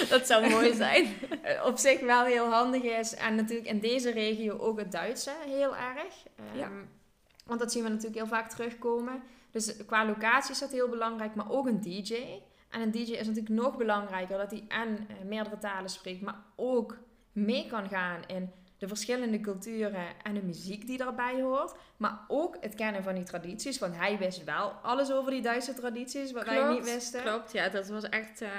Dat 0.09 0.27
zou 0.27 0.49
mooi 0.49 0.73
zijn. 0.73 1.07
op 1.69 1.77
zich 1.77 1.99
wel 1.99 2.23
heel 2.23 2.49
handig 2.49 2.83
is. 2.83 3.15
En 3.15 3.35
natuurlijk 3.35 3.67
in 3.67 3.79
deze 3.79 4.11
regio 4.11 4.57
ook 4.57 4.79
het 4.79 4.91
Duitse 4.91 5.31
heel 5.45 5.75
erg. 5.75 6.13
Ehm, 6.35 6.57
Ja. 6.57 6.69
Want 7.45 7.59
dat 7.59 7.71
zien 7.71 7.83
we 7.83 7.89
natuurlijk 7.89 8.15
heel 8.15 8.27
vaak 8.27 8.49
terugkomen. 8.49 9.23
Dus 9.55 9.75
qua 9.85 10.05
locatie 10.05 10.51
is 10.51 10.59
dat 10.59 10.71
heel 10.71 10.89
belangrijk, 10.89 11.35
maar 11.35 11.51
ook 11.51 11.67
een 11.67 11.81
DJ. 11.81 12.41
En 12.69 12.81
een 12.81 12.91
DJ 12.91 13.11
is 13.11 13.27
natuurlijk 13.27 13.55
nog 13.55 13.77
belangrijker 13.77 14.37
dat 14.37 14.51
hij 14.51 14.65
en 14.67 15.07
eh, 15.07 15.15
meerdere 15.25 15.57
talen 15.57 15.89
spreekt, 15.89 16.21
maar 16.21 16.43
ook 16.55 16.97
mee 17.31 17.67
kan 17.67 17.89
gaan 17.89 18.21
in 18.27 18.51
de 18.77 18.87
verschillende 18.87 19.39
culturen 19.39 20.05
en 20.23 20.33
de 20.33 20.43
muziek 20.43 20.87
die 20.87 20.97
daarbij 20.97 21.41
hoort. 21.41 21.75
Maar 21.97 22.19
ook 22.27 22.57
het 22.61 22.75
kennen 22.75 23.03
van 23.03 23.15
die 23.15 23.23
tradities, 23.23 23.79
want 23.79 23.95
hij 23.95 24.17
wist 24.17 24.43
wel 24.43 24.69
alles 24.69 25.11
over 25.11 25.31
die 25.31 25.41
Duitse 25.41 25.73
tradities, 25.73 26.31
wat 26.31 26.45
wij 26.45 26.73
niet 26.73 26.93
wisten. 26.93 27.21
Klopt, 27.21 27.51
ja, 27.51 27.69
dat 27.69 27.87
was 27.87 28.09
echt, 28.09 28.41
eh, 28.41 28.49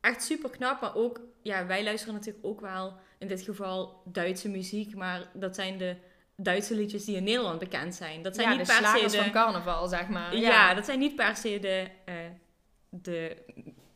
echt 0.00 0.22
super 0.22 0.50
knap. 0.50 0.80
Maar 0.80 0.94
ook, 0.94 1.20
ja, 1.42 1.66
wij 1.66 1.84
luisteren 1.84 2.14
natuurlijk 2.14 2.46
ook 2.46 2.60
wel 2.60 2.98
in 3.18 3.28
dit 3.28 3.42
geval 3.42 4.02
Duitse 4.04 4.48
muziek. 4.48 4.94
Maar 4.94 5.30
dat 5.32 5.54
zijn 5.54 5.78
de 5.78 5.96
Duitse 6.36 6.74
liedjes 6.74 7.04
die 7.04 7.16
in 7.16 7.24
Nederland 7.24 7.58
bekend 7.58 7.94
zijn. 7.94 8.22
Dat 8.22 8.34
zijn 8.34 8.48
ja, 8.50 8.56
niet 8.56 8.66
de 8.66 8.78
per 8.78 8.98
se 8.98 9.16
de... 9.16 9.22
van 9.22 9.30
carnaval, 9.30 9.88
zeg 9.88 10.08
maar. 10.08 10.36
ja. 10.36 10.74
dat 10.74 10.84
zijn 10.84 10.98
niet 10.98 11.16
per 11.16 11.36
se 11.36 11.58
de, 11.58 11.86
eh, 12.04 12.14
de, 12.88 13.36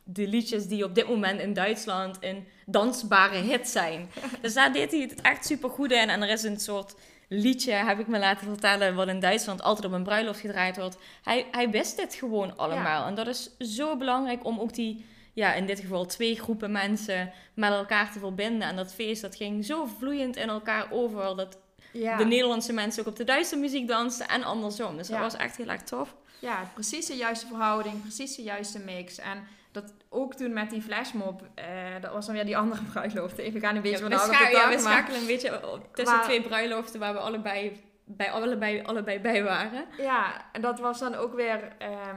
de 0.03 0.27
liedjes 0.27 0.67
die 0.67 0.83
op 0.83 0.95
dit 0.95 1.07
moment 1.07 1.39
in 1.39 1.53
Duitsland 1.53 2.17
een 2.19 2.47
dansbare 2.65 3.37
hit 3.37 3.67
zijn. 3.67 4.09
dus 4.41 4.53
daar 4.53 4.73
deed 4.73 4.91
hij 4.91 5.01
het 5.01 5.21
echt 5.21 5.45
super 5.45 5.69
goed 5.69 5.91
in. 5.91 6.09
En 6.09 6.21
er 6.21 6.29
is 6.29 6.43
een 6.43 6.59
soort 6.59 6.95
liedje, 7.27 7.71
heb 7.71 7.99
ik 7.99 8.07
me 8.07 8.19
laten 8.19 8.47
vertellen, 8.47 8.95
wat 8.95 9.07
in 9.07 9.19
Duitsland 9.19 9.61
altijd 9.61 9.85
op 9.85 9.91
een 9.91 10.03
bruiloft 10.03 10.39
gedraaid 10.39 10.77
wordt. 10.77 10.97
Hij, 11.23 11.45
hij 11.51 11.69
wist 11.69 11.97
dit 11.97 12.15
gewoon 12.15 12.57
allemaal. 12.57 13.07
En 13.07 13.15
dat 13.15 13.27
is 13.27 13.57
zo 13.57 13.97
belangrijk 13.97 14.45
om 14.45 14.59
ook 14.59 14.73
die, 14.73 15.05
ja, 15.33 15.53
in 15.53 15.65
dit 15.65 15.79
geval 15.79 16.05
twee 16.05 16.35
groepen 16.35 16.71
mensen 16.71 17.31
met 17.53 17.71
elkaar 17.71 18.11
te 18.11 18.19
verbinden. 18.19 18.67
En 18.67 18.75
dat 18.75 18.93
feest, 18.93 19.21
dat 19.21 19.35
ging 19.35 19.65
zo 19.65 19.85
vloeiend 19.85 20.35
in 20.35 20.49
elkaar 20.49 20.87
over. 20.91 21.35
Dat 21.35 21.57
Ja. 21.93 22.17
de 22.17 22.25
Nederlandse 22.25 22.73
mensen 22.73 23.01
ook 23.01 23.07
op 23.07 23.15
de 23.15 23.23
Duitse 23.23 23.55
muziek 23.57 23.87
dansten 23.87 24.27
en 24.27 24.43
andersom. 24.43 24.97
Dus 24.97 25.07
dat 25.07 25.19
was 25.19 25.35
echt 25.35 25.57
heel 25.57 25.67
erg 25.67 25.81
tof. 25.81 26.15
Ja, 26.39 26.69
precies 26.73 27.05
de 27.05 27.15
juiste 27.15 27.47
verhouding, 27.47 28.01
precies 28.01 28.35
de 28.35 28.43
juiste 28.43 28.79
mix. 28.79 29.17
En 29.19 29.47
dat 29.71 29.93
ook 30.09 30.33
toen 30.33 30.53
met 30.53 30.69
die 30.69 30.81
flashmob, 30.81 31.41
eh, 31.55 31.65
dat 32.01 32.11
was 32.11 32.25
dan 32.25 32.35
weer 32.35 32.45
die 32.45 32.57
andere 32.57 32.83
bruiloft. 32.91 33.35
We 33.35 33.59
gaan 33.59 33.75
een 33.75 33.81
beetje 33.81 34.09
Ja, 34.09 34.27
we, 34.27 34.49
ja, 34.51 34.69
we 34.69 34.79
schakelen 34.79 35.19
een 35.19 35.25
beetje 35.25 35.61
tussen 35.93 36.21
twee 36.21 36.41
bruiloften 36.41 36.99
waar 36.99 37.13
we 37.13 37.19
allebei 37.19 37.81
bij 38.05 38.31
allebei, 38.31 38.81
allebei 38.81 39.19
bij 39.19 39.43
waren. 39.43 39.85
Ja, 39.97 40.45
en 40.51 40.61
dat 40.61 40.79
was 40.79 40.99
dan 40.99 41.15
ook 41.15 41.35
weer 41.35 41.75
ehm, 41.77 42.15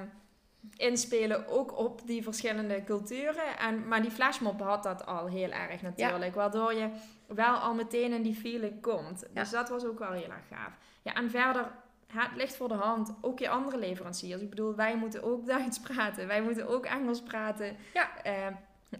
inspelen 0.76 1.48
ook 1.48 1.78
op 1.78 2.06
die 2.06 2.22
verschillende 2.22 2.84
culturen. 2.84 3.58
En, 3.58 3.88
maar 3.88 4.02
die 4.02 4.10
flashmob 4.10 4.60
had 4.60 4.82
dat 4.82 5.06
al 5.06 5.26
heel 5.26 5.50
erg 5.50 5.82
natuurlijk. 5.82 6.34
Waardoor 6.34 6.74
je 6.74 6.88
wel 7.26 7.54
al 7.54 7.74
meteen 7.74 8.12
in 8.12 8.22
die 8.22 8.34
feeling 8.34 8.82
komt. 8.82 9.24
Dus 9.32 9.50
dat 9.50 9.68
was 9.68 9.84
ook 9.84 9.98
wel 9.98 10.12
heel 10.12 10.30
erg 10.30 10.48
gaaf. 10.50 10.72
Ja, 11.02 11.14
en 11.14 11.30
verder, 11.30 11.70
het 12.06 12.36
ligt 12.36 12.56
voor 12.56 12.68
de 12.68 12.74
hand. 12.74 13.14
Ook 13.20 13.38
je 13.38 13.48
andere 13.48 13.78
leveranciers. 13.78 14.40
Ik 14.40 14.50
bedoel, 14.50 14.74
wij 14.74 14.96
moeten 14.96 15.22
ook 15.22 15.46
Duits 15.56 15.80
praten. 15.80 16.26
Wij 16.26 16.42
moeten 16.42 16.68
ook 16.68 16.84
Engels 16.84 17.22
praten. 17.22 17.76
Ja. 17.94 18.22
Ehm, 18.22 18.52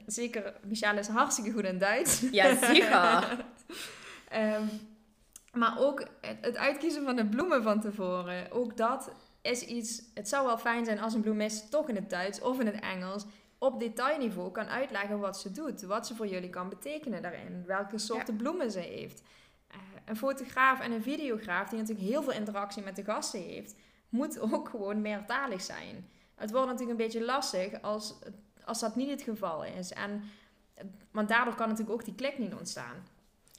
zeker, 0.07 0.55
Michelle 0.63 1.01
is 1.01 1.09
hartstikke 1.09 1.53
goed 1.53 1.65
in 1.65 1.79
Duits. 1.79 2.21
Ja, 2.31 2.57
zeker. 2.57 3.25
Ehm, 4.29 4.67
maar 5.53 5.79
ook 5.79 6.07
het 6.21 6.57
uitkiezen 6.57 7.05
van 7.05 7.17
de 7.17 7.27
bloemen 7.27 7.63
van 7.63 7.81
tevoren. 7.81 8.53
Ook 8.53 8.77
dat 8.77 9.13
is 9.45 9.63
iets. 9.63 10.03
Het 10.15 10.29
zou 10.29 10.47
wel 10.47 10.59
fijn 10.59 10.85
zijn 10.85 11.01
als 11.01 11.15
een 11.15 11.21
bloemist 11.21 11.71
toch 11.71 11.89
in 11.89 11.95
het 11.95 12.11
Duits 12.11 12.41
of 12.41 12.61
in 12.61 12.67
het 12.67 12.81
Engels 12.81 13.25
op 13.59 13.81
detailniveau 13.81 14.51
kan 14.51 14.67
uitleggen 14.67 15.19
wat 15.19 15.39
ze 15.39 15.53
doet. 15.53 15.83
Wat 15.83 16.07
ze 16.07 16.15
voor 16.15 16.27
jullie 16.27 16.51
kan 16.51 16.69
betekenen 16.69 17.23
daarin. 17.23 17.65
Welke 17.67 17.99
soorten 17.99 18.37
bloemen 18.37 18.71
ze 18.71 18.79
heeft. 18.79 19.23
Eh, 19.69 19.79
een 20.05 20.17
fotograaf 20.17 20.81
en 20.81 20.93
een 20.93 21.03
videograaf 21.03 21.69
die 21.69 21.79
natuurlijk 21.79 22.09
heel 22.09 22.23
veel 22.23 22.33
interactie 22.33 22.83
met 22.83 22.97
de 22.97 23.05
gasten 23.05 23.41
heeft, 23.41 23.75
moet 24.09 24.41
ook 24.53 24.69
gewoon 24.69 25.01
meertalig 25.01 25.63
zijn. 25.63 26.09
Het 26.35 26.51
wordt 26.51 26.67
natuurlijk 26.67 26.99
een 26.99 27.07
beetje 27.07 27.25
lastig 27.25 27.83
als, 27.83 28.15
als 28.65 28.81
dat 28.81 28.97
niet 28.97 29.11
het 29.11 29.23
geval 29.23 29.65
is. 29.65 29.93
En, 29.93 30.23
want 31.11 31.29
daardoor 31.29 31.55
kan 31.55 31.69
natuurlijk 31.69 31.95
ook 31.95 32.05
die 32.05 32.15
klik 32.15 32.39
niet 32.39 32.55
ontstaan. 32.55 33.07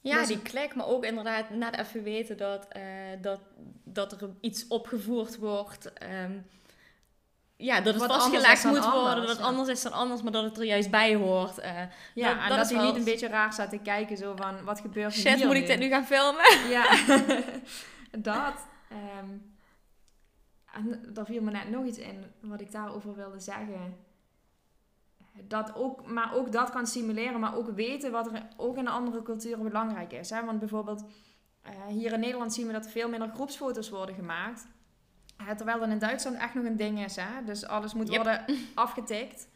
Ja, 0.07 0.17
Dus- 0.19 0.27
die 0.27 0.41
klik, 0.41 0.75
maar 0.75 0.85
ook 0.87 1.05
inderdaad 1.05 1.49
net 1.49 1.77
even 1.77 2.03
weten 2.03 2.37
dat, 2.37 2.67
eh, 2.67 2.81
dat, 3.21 3.39
dat 3.83 4.21
er 4.21 4.29
iets 4.41 4.67
opgevoerd 4.67 5.37
wordt. 5.37 5.93
ehm, 5.93 6.31
ja, 7.57 7.81
dat 7.81 7.93
het 7.93 8.03
vastgelegd 8.03 8.63
moet 8.63 8.91
worden, 8.91 9.15
dat 9.15 9.27
het 9.29 9.37
ja. 9.37 9.43
anders 9.43 9.69
is 9.69 9.81
dan 9.81 9.91
anders, 9.91 10.21
maar 10.21 10.31
dat 10.31 10.43
het 10.43 10.57
er 10.57 10.63
juist 10.65 10.91
bij 10.91 11.15
hoort. 11.15 11.57
eh. 11.57 11.71
Ja, 12.13 12.33
Dat- 12.33 12.43
en 12.43 12.49
dat 12.49 12.57
dat, 12.57 12.65
is 12.65 12.71
hij 12.71 12.77
wel- 12.81 12.87
niet 12.87 12.95
een 12.97 13.03
beetje 13.03 13.27
raar 13.27 13.53
staat 13.53 13.69
te 13.69 13.77
kijken, 13.77 14.17
zo 14.17 14.33
van, 14.35 14.63
wat 14.63 14.79
gebeurt 14.79 15.13
er 15.13 15.19
Shit, 15.19 15.35
hier 15.35 15.45
moet 15.47 15.55
ik 15.55 15.67
dit 15.67 15.79
nu 15.79 15.87
gaan 15.89 16.05
filmen? 16.05 16.69
Ja, 16.69 16.97
dat. 18.31 18.53
ehm, 18.89 19.29
en 20.73 21.03
daar 21.13 21.25
viel 21.25 21.41
me 21.41 21.51
net 21.51 21.69
nog 21.69 21.85
iets 21.85 21.97
in 21.97 22.23
wat 22.41 22.61
ik 22.61 22.71
daarover 22.71 23.15
wilde 23.15 23.39
zeggen. 23.39 23.97
Dat 25.43 25.75
ook, 25.75 26.05
maar 26.07 26.33
ook 26.35 26.51
dat 26.51 26.69
kan 26.69 26.87
stimuleren, 26.87 27.39
maar 27.39 27.55
ook 27.55 27.69
weten 27.69 28.11
wat 28.11 28.31
er 28.31 28.47
ook 28.57 28.77
in 28.77 28.87
andere 28.87 29.21
culturen 29.21 29.63
belangrijk 29.63 30.13
is. 30.13 30.29
Hè? 30.29 30.45
Want 30.45 30.59
bijvoorbeeld 30.59 31.03
eh, 31.61 31.85
hier 31.87 32.13
in 32.13 32.19
Nederland 32.19 32.53
zien 32.53 32.67
we 32.67 32.73
dat 32.73 32.85
er 32.85 32.91
veel 32.91 33.09
minder 33.09 33.29
groepsfoto's 33.33 33.89
worden 33.89 34.15
gemaakt. 34.15 34.67
Eh, 35.37 35.49
terwijl 35.49 35.79
dat 35.79 35.89
in 35.89 35.99
Duitsland 35.99 36.37
echt 36.37 36.53
nog 36.53 36.63
een 36.65 36.75
ding 36.77 37.03
is. 37.03 37.15
Hè? 37.15 37.43
Dus 37.45 37.65
alles 37.65 37.93
moet 37.93 38.07
Yep. 38.07 38.15
worden 38.15 38.45
afgetikt. 38.75 39.47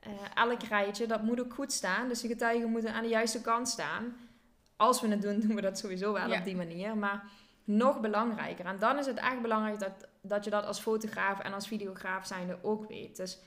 Eh, 0.00 0.10
elk 0.34 0.62
rijtje, 0.62 1.06
dat 1.06 1.22
moet 1.22 1.40
ook 1.40 1.54
goed 1.54 1.72
staan. 1.72 2.08
Dus 2.08 2.20
de 2.20 2.28
getuigen 2.28 2.70
moeten 2.70 2.92
aan 2.92 3.02
de 3.02 3.08
juiste 3.08 3.40
kant 3.40 3.68
staan. 3.68 4.16
Als 4.76 5.00
we 5.00 5.08
het 5.08 5.22
doen, 5.22 5.40
doen 5.46 5.54
we 5.54 5.60
dat 5.60 5.78
sowieso 5.78 6.12
wel 6.12 6.28
Ja. 6.28 6.38
op 6.38 6.44
die 6.44 6.56
manier. 6.56 6.96
Maar 6.96 7.22
nog 7.64 8.00
belangrijker. 8.00 8.64
En 8.66 8.78
dan 8.78 8.98
is 8.98 9.06
het 9.06 9.18
echt 9.18 9.42
belangrijk 9.42 9.78
dat, 9.78 10.08
dat 10.22 10.44
je 10.44 10.50
dat 10.50 10.64
als 10.66 10.80
fotograaf 10.80 11.38
en 11.40 11.52
als 11.52 11.68
videograaf 11.68 12.26
zijnde 12.26 12.58
ook 12.62 12.88
weet. 12.88 13.16
Dus 13.16 13.38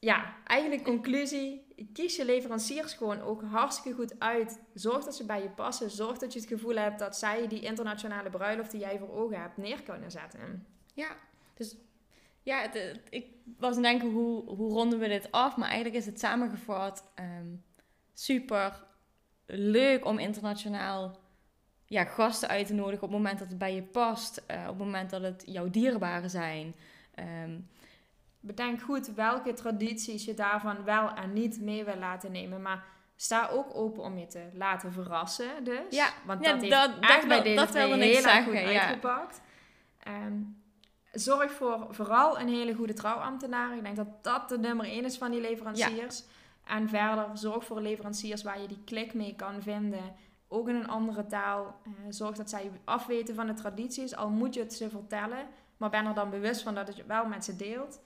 ja, 0.00 0.34
eigenlijk 0.44 0.84
conclusie. 0.84 1.66
Kies 1.92 2.16
je 2.16 2.24
leveranciers 2.24 2.94
gewoon 2.94 3.20
ook 3.20 3.42
hartstikke 3.42 3.98
goed 3.98 4.20
uit. 4.20 4.60
Zorg 4.74 5.04
dat 5.04 5.16
ze 5.16 5.24
bij 5.24 5.42
je 5.42 5.50
passen. 5.50 5.90
Zorg 5.90 6.18
dat 6.18 6.32
je 6.32 6.40
het 6.40 6.48
gevoel 6.48 6.76
hebt 6.76 6.98
dat 6.98 7.16
zij 7.16 7.48
die 7.48 7.60
internationale 7.60 8.30
bruiloft 8.30 8.70
die 8.70 8.80
jij 8.80 8.98
voor 8.98 9.14
ogen 9.14 9.40
hebt 9.40 9.56
neer 9.56 9.82
kunnen 9.82 10.10
zetten. 10.10 10.66
Ja, 10.94 11.16
dus 11.54 11.76
ja, 12.42 12.72
ik 13.10 13.26
was 13.58 13.76
denken 13.76 14.10
hoe, 14.10 14.44
hoe 14.44 14.72
ronden 14.72 14.98
we 14.98 15.08
dit 15.08 15.32
af, 15.32 15.56
maar 15.56 15.68
eigenlijk 15.68 15.96
is 15.96 16.06
het 16.06 16.20
samengevat 16.20 17.04
ehm, 17.14 17.54
super 18.14 18.84
leuk 19.46 20.04
om 20.04 20.18
internationaal 20.18 21.18
ja, 21.86 22.04
gasten 22.04 22.48
uit 22.48 22.66
te 22.66 22.74
nodigen 22.74 23.02
op 23.02 23.08
het 23.08 23.18
moment 23.18 23.38
dat 23.38 23.48
het 23.48 23.58
bij 23.58 23.74
je 23.74 23.82
past, 23.82 24.42
eh, 24.46 24.60
op 24.60 24.68
het 24.68 24.78
moment 24.78 25.10
dat 25.10 25.22
het 25.22 25.42
jouw 25.46 25.70
dierbaren 25.70 26.30
zijn. 26.30 26.74
Ehm, 27.14 27.58
Bedenk 28.40 28.80
goed 28.80 29.06
welke 29.14 29.52
tradities 29.52 30.24
je 30.24 30.34
daarvan 30.34 30.84
wel 30.84 31.10
en 31.14 31.32
niet 31.32 31.60
mee 31.60 31.84
wil 31.84 31.96
laten 31.96 32.32
nemen. 32.32 32.62
Maar 32.62 32.84
sta 33.16 33.48
ook 33.48 33.74
open 33.74 34.02
om 34.02 34.18
je 34.18 34.26
te 34.26 34.48
laten 34.52 34.92
verrassen. 34.92 35.64
Dus. 35.64 35.84
Ja, 35.96 36.08
Want 36.26 36.44
ja, 36.44 36.52
dat 36.52 36.60
heeft 36.60 36.72
dat- 36.72 36.90
echt 37.00 37.18
dat 37.20 37.28
bij 37.28 37.42
deze 37.42 37.56
dat 37.56 37.70
wilde 37.70 38.04
heel 38.04 38.20
zeggen, 38.20 38.44
goed 38.44 38.52
ja. 38.72 38.80
uitgepakt. 38.80 39.40
Ehm, 39.98 40.32
zorg 41.12 41.52
voor 41.52 41.86
vooral 41.90 42.40
een 42.40 42.48
hele 42.48 42.74
goede 42.74 42.92
trouwambtenaar. 42.92 43.76
Ik 43.76 43.82
denk 43.82 43.96
dat 43.96 44.24
dat 44.24 44.48
de 44.48 44.58
nummer 44.58 44.86
één 44.86 45.04
is 45.04 45.16
van 45.18 45.30
die 45.30 45.40
leveranciers. 45.40 46.24
En 46.64 46.88
verder 46.88 47.26
zorg 47.34 47.64
voor 47.64 47.80
leveranciers 47.80 48.42
waar 48.42 48.60
je 48.60 48.68
die 48.68 48.82
klik 48.84 49.14
mee 49.14 49.34
kan 49.36 49.62
vinden. 49.62 50.14
Ook 50.48 50.68
in 50.68 50.74
een 50.74 50.88
andere 50.88 51.26
taal. 51.26 51.80
Eh, 51.84 51.90
zorg 52.08 52.36
dat 52.36 52.50
zij 52.50 52.70
afweten 52.84 53.34
van 53.34 53.46
de 53.46 53.54
tradities. 53.54 54.16
Al 54.16 54.28
moet 54.28 54.54
je 54.54 54.60
het 54.60 54.74
ze 54.74 54.90
vertellen. 54.90 55.46
Maar 55.76 55.90
ben 55.90 56.06
er 56.06 56.14
dan 56.14 56.30
bewust 56.30 56.62
van 56.62 56.74
dat 56.74 56.86
je 56.86 56.94
het 56.98 57.06
wel 57.06 57.26
met 57.26 57.44
ze 57.44 57.56
deelt. 57.56 58.00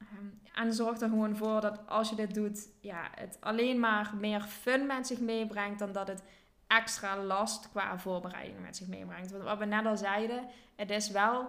Ehm, 0.00 0.64
en 0.66 0.72
zorg 0.72 1.00
er 1.00 1.08
gewoon 1.08 1.36
voor 1.36 1.60
dat 1.60 1.80
als 1.86 2.08
je 2.08 2.14
dit 2.14 2.34
doet, 2.34 2.68
ja, 2.80 3.08
het 3.14 3.36
alleen 3.40 3.80
maar 3.80 4.10
meer 4.20 4.40
fun 4.40 4.86
met 4.86 5.06
zich 5.06 5.18
meebrengt 5.20 5.78
dan 5.78 5.92
dat 5.92 6.08
het 6.08 6.22
extra 6.66 7.16
last 7.22 7.68
qua 7.70 7.98
voorbereiding 7.98 8.60
met 8.60 8.76
zich 8.76 8.86
meebrengt. 8.86 9.30
Want 9.30 9.42
wat 9.44 9.58
we 9.58 9.64
net 9.64 9.86
al 9.86 9.96
zeiden, 9.96 10.44
het 10.76 10.90
is 10.90 11.10
wel, 11.10 11.46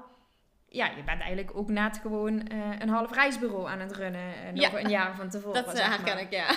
ja, 0.68 0.86
je 0.86 1.04
bent 1.04 1.20
eigenlijk 1.22 1.52
ook 1.58 1.70
net 1.70 1.98
gewoon 1.98 2.48
eh, 2.48 2.58
een 2.80 2.90
half 2.90 3.12
reisbureau 3.14 3.70
aan 3.70 3.80
het 3.80 3.92
runnen. 3.96 4.34
eh, 4.36 4.54
nog 4.54 4.72
Ja. 4.72 4.80
een 4.84 4.90
jaar 4.90 5.16
van 5.16 5.30
tevoren. 5.30 5.64
dat 5.66 5.78
zeg 5.78 5.86
eh, 5.86 5.90
maar. 5.90 6.08
herken 6.08 6.20
ik, 6.20 6.32
ja. 6.32 6.56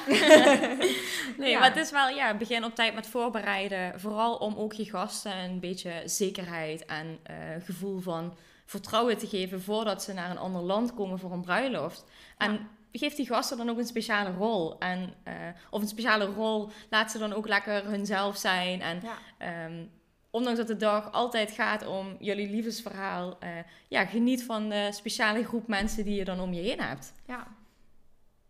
nee, 1.39 1.51
Ja. 1.51 1.59
maar 1.59 1.69
het 1.69 1.77
is 1.79 1.91
wel, 1.91 2.09
ja, 2.09 2.35
begin 2.37 2.65
op 2.65 2.75
tijd 2.75 2.95
met 2.95 3.07
voorbereiden. 3.07 4.01
Vooral 4.01 4.37
om 4.37 4.55
ook 4.57 4.73
je 4.73 4.85
gasten 4.91 5.37
een 5.37 5.61
beetje 5.61 6.03
zekerheid 6.05 6.85
en 6.85 7.19
gevoel 7.65 8.01
van 8.01 8.37
vertrouwen 8.65 9.19
te 9.19 9.27
geven 9.27 9.63
voordat 9.63 10.03
ze 10.03 10.13
naar 10.13 10.31
een 10.31 10.39
ander 10.39 10.63
land 10.63 10.95
komen 10.95 11.19
voor 11.19 11.33
een 11.33 11.41
bruiloft. 11.41 12.05
En 12.39 12.53
Ja. 12.53 12.59
geef 12.93 13.15
die 13.15 13.27
gasten 13.27 13.57
dan 13.57 13.69
ook 13.71 13.79
een 13.79 13.87
speciale 13.87 14.31
rol. 14.33 14.79
En, 14.79 15.15
eh, 15.23 15.35
of 15.71 15.83
een 15.83 15.89
speciale 15.89 16.25
rol, 16.25 16.71
laat 16.91 17.11
ze 17.11 17.19
dan 17.19 17.33
ook 17.33 17.49
lekker 17.49 17.85
hunzelf 17.85 18.37
zijn. 18.37 18.81
En 18.81 19.01
Ja. 19.03 19.19
ehm, 19.39 19.85
ondanks 20.31 20.59
dat 20.59 20.67
de 20.67 20.77
dag 20.77 21.13
altijd 21.13 21.51
gaat 21.51 21.87
om 21.87 22.17
jullie 22.19 22.51
liefdesverhaal, 22.51 23.39
eh, 23.39 23.49
ja, 23.89 24.05
geniet 24.07 24.45
van 24.45 24.69
de 24.69 24.89
speciale 24.93 25.45
groep 25.45 25.67
mensen 25.69 26.05
die 26.05 26.15
je 26.15 26.25
dan 26.25 26.41
om 26.41 26.53
je 26.53 26.61
heen 26.63 26.81
hebt. 26.81 27.13
Ja. 27.27 27.47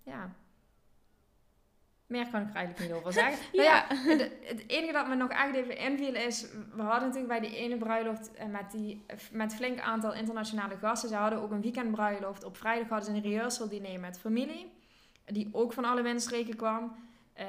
Ja. 0.04 0.34
Meer 2.14 2.28
kan 2.30 2.42
ik 2.42 2.48
er 2.48 2.54
eigenlijk 2.54 2.88
niet 2.88 2.98
over 2.98 3.12
zeggen. 3.12 3.38
Ja. 3.62 3.86
Nou 3.88 4.08
ja, 4.08 4.10
het, 4.10 4.32
het 4.44 4.64
enige 4.66 4.92
dat 4.92 5.08
me 5.08 5.14
nog 5.14 5.30
echt 5.30 5.54
even 5.54 5.76
inviel 5.76 6.14
is... 6.14 6.46
We 6.74 6.82
hadden 6.82 7.08
natuurlijk 7.08 7.40
bij 7.40 7.40
die 7.40 7.56
ene 7.56 7.76
bruiloft 7.76 8.34
eh, 8.34 8.46
met, 8.46 8.70
die, 8.70 9.04
met 9.32 9.54
flink 9.54 9.80
aantal 9.80 10.14
internationale 10.14 10.76
gasten. 10.76 11.08
Ze 11.08 11.14
hadden 11.14 11.42
ook 11.42 11.50
een 11.50 11.60
weekendbruiloft. 11.60 12.44
Op 12.44 12.56
vrijdag 12.56 12.88
hadden 12.88 13.06
ze 13.06 13.16
een 13.16 13.22
rehearsal 13.22 13.68
diner 13.68 14.00
met 14.00 14.18
familie. 14.18 14.72
Die 15.24 15.48
ook 15.52 15.72
van 15.72 15.84
alle 15.84 16.02
windstreken 16.02 16.56
kwam. 16.56 16.96
Eh, 17.32 17.46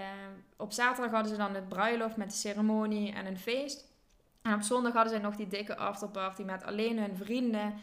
op 0.57 0.71
zaterdag 0.71 1.11
hadden 1.11 1.31
ze 1.31 1.37
dan 1.37 1.55
het 1.55 1.69
bruiloft 1.69 2.17
met 2.17 2.29
de 2.29 2.35
ceremonie 2.35 3.13
en 3.13 3.25
een 3.25 3.39
feest. 3.39 3.93
En 4.41 4.53
op 4.53 4.61
zondag 4.61 4.93
hadden 4.93 5.13
ze 5.13 5.19
nog 5.19 5.35
die 5.35 5.47
dikke 5.47 5.77
afterparty 5.77 6.41
met 6.41 6.63
alleen 6.63 6.99
hun 6.99 7.15
vrienden. 7.15 7.73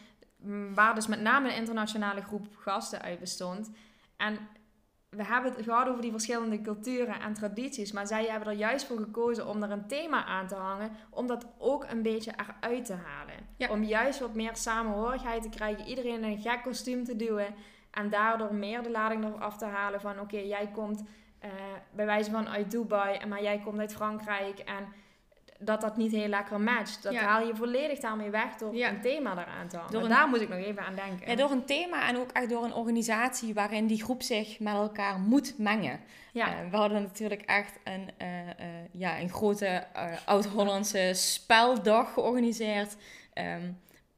Waar 0.74 0.94
dus 0.94 1.06
met 1.06 1.20
name 1.20 1.48
een 1.48 1.56
internationale 1.56 2.22
groep 2.22 2.46
gasten 2.56 3.02
uit 3.02 3.18
bestond. 3.18 3.70
En 4.16 4.38
we 5.16 5.24
hebben 5.24 5.52
het 5.52 5.64
gehad 5.64 5.88
over 5.88 6.02
die 6.02 6.10
verschillende 6.10 6.60
culturen 6.60 7.20
en 7.20 7.34
tradities. 7.34 7.92
Maar 7.92 8.06
zij 8.06 8.24
hebben 8.24 8.48
er 8.48 8.54
juist 8.54 8.86
voor 8.86 8.98
gekozen 8.98 9.46
om 9.46 9.62
er 9.62 9.70
een 9.70 9.86
thema 9.86 10.24
aan 10.24 10.46
te 10.46 10.54
hangen. 10.54 10.90
Om 11.10 11.26
dat 11.26 11.46
ook 11.58 11.86
een 11.90 12.02
beetje 12.02 12.32
eruit 12.36 12.84
te 12.84 12.94
halen. 12.94 13.34
Ja. 13.56 13.70
Om 13.70 13.82
juist 13.82 14.20
wat 14.20 14.34
meer 14.34 14.56
samenhorigheid 14.56 15.42
te 15.42 15.48
krijgen. 15.48 15.86
Iedereen 15.86 16.14
in 16.14 16.24
een 16.24 16.40
gek 16.40 16.62
kostuum 16.62 17.04
te 17.04 17.16
duwen. 17.16 17.54
En 17.90 18.10
daardoor 18.10 18.54
meer 18.54 18.82
de 18.82 18.90
lading 18.90 19.24
eraf 19.24 19.56
te 19.56 19.64
halen 19.64 20.00
van... 20.00 20.20
Oké, 20.20 20.38
jij 20.38 20.70
komt 20.74 21.04
eh, 21.38 21.50
bij 21.90 22.06
wijze 22.06 22.30
van 22.30 22.48
uit 22.48 22.70
Dubai. 22.70 23.26
Maar 23.26 23.42
jij 23.42 23.60
komt 23.64 23.78
uit 23.78 23.94
Frankrijk. 23.94 24.58
En 24.58 24.86
dat 25.64 25.80
dat 25.80 25.96
niet 25.96 26.12
heel 26.12 26.28
lekker 26.28 26.60
matcht. 26.60 27.02
Dat 27.02 27.12
Ja. 27.12 27.20
haal 27.20 27.46
je 27.46 27.54
volledig 27.56 27.98
daarmee 27.98 28.30
weg 28.30 28.54
door 28.56 28.74
Ja. 28.74 28.88
een 28.88 29.00
thema 29.00 29.32
eraan 29.32 29.68
te 29.68 29.76
hangen. 29.76 29.92
Door 29.92 30.02
een- 30.02 30.08
Daar 30.08 30.28
moet 30.28 30.40
ik 30.40 30.48
nog 30.48 30.58
even 30.58 30.84
aan 30.84 30.94
denken. 30.94 31.28
Ja, 31.30 31.36
door 31.36 31.50
een 31.50 31.64
thema 31.64 32.08
en 32.08 32.16
ook 32.16 32.30
echt 32.32 32.48
door 32.48 32.64
een 32.64 32.74
organisatie 32.74 33.54
waarin 33.54 33.86
die 33.86 34.02
groep 34.02 34.22
zich 34.22 34.60
met 34.60 34.74
elkaar 34.74 35.18
moet 35.18 35.58
mengen. 35.58 36.00
Ja. 36.32 36.46
Eh, 36.46 36.70
we 36.70 36.76
hadden 36.76 37.02
natuurlijk 37.02 37.42
echt 37.42 37.78
een, 37.84 38.10
eh, 38.16 38.40
eh, 38.50 38.54
ja, 38.92 39.20
een 39.20 39.28
grote 39.30 39.86
Oud-Hollandse 40.24 41.10
speldag 41.14 42.12
georganiseerd. 42.12 42.96
ehm, 43.32 43.70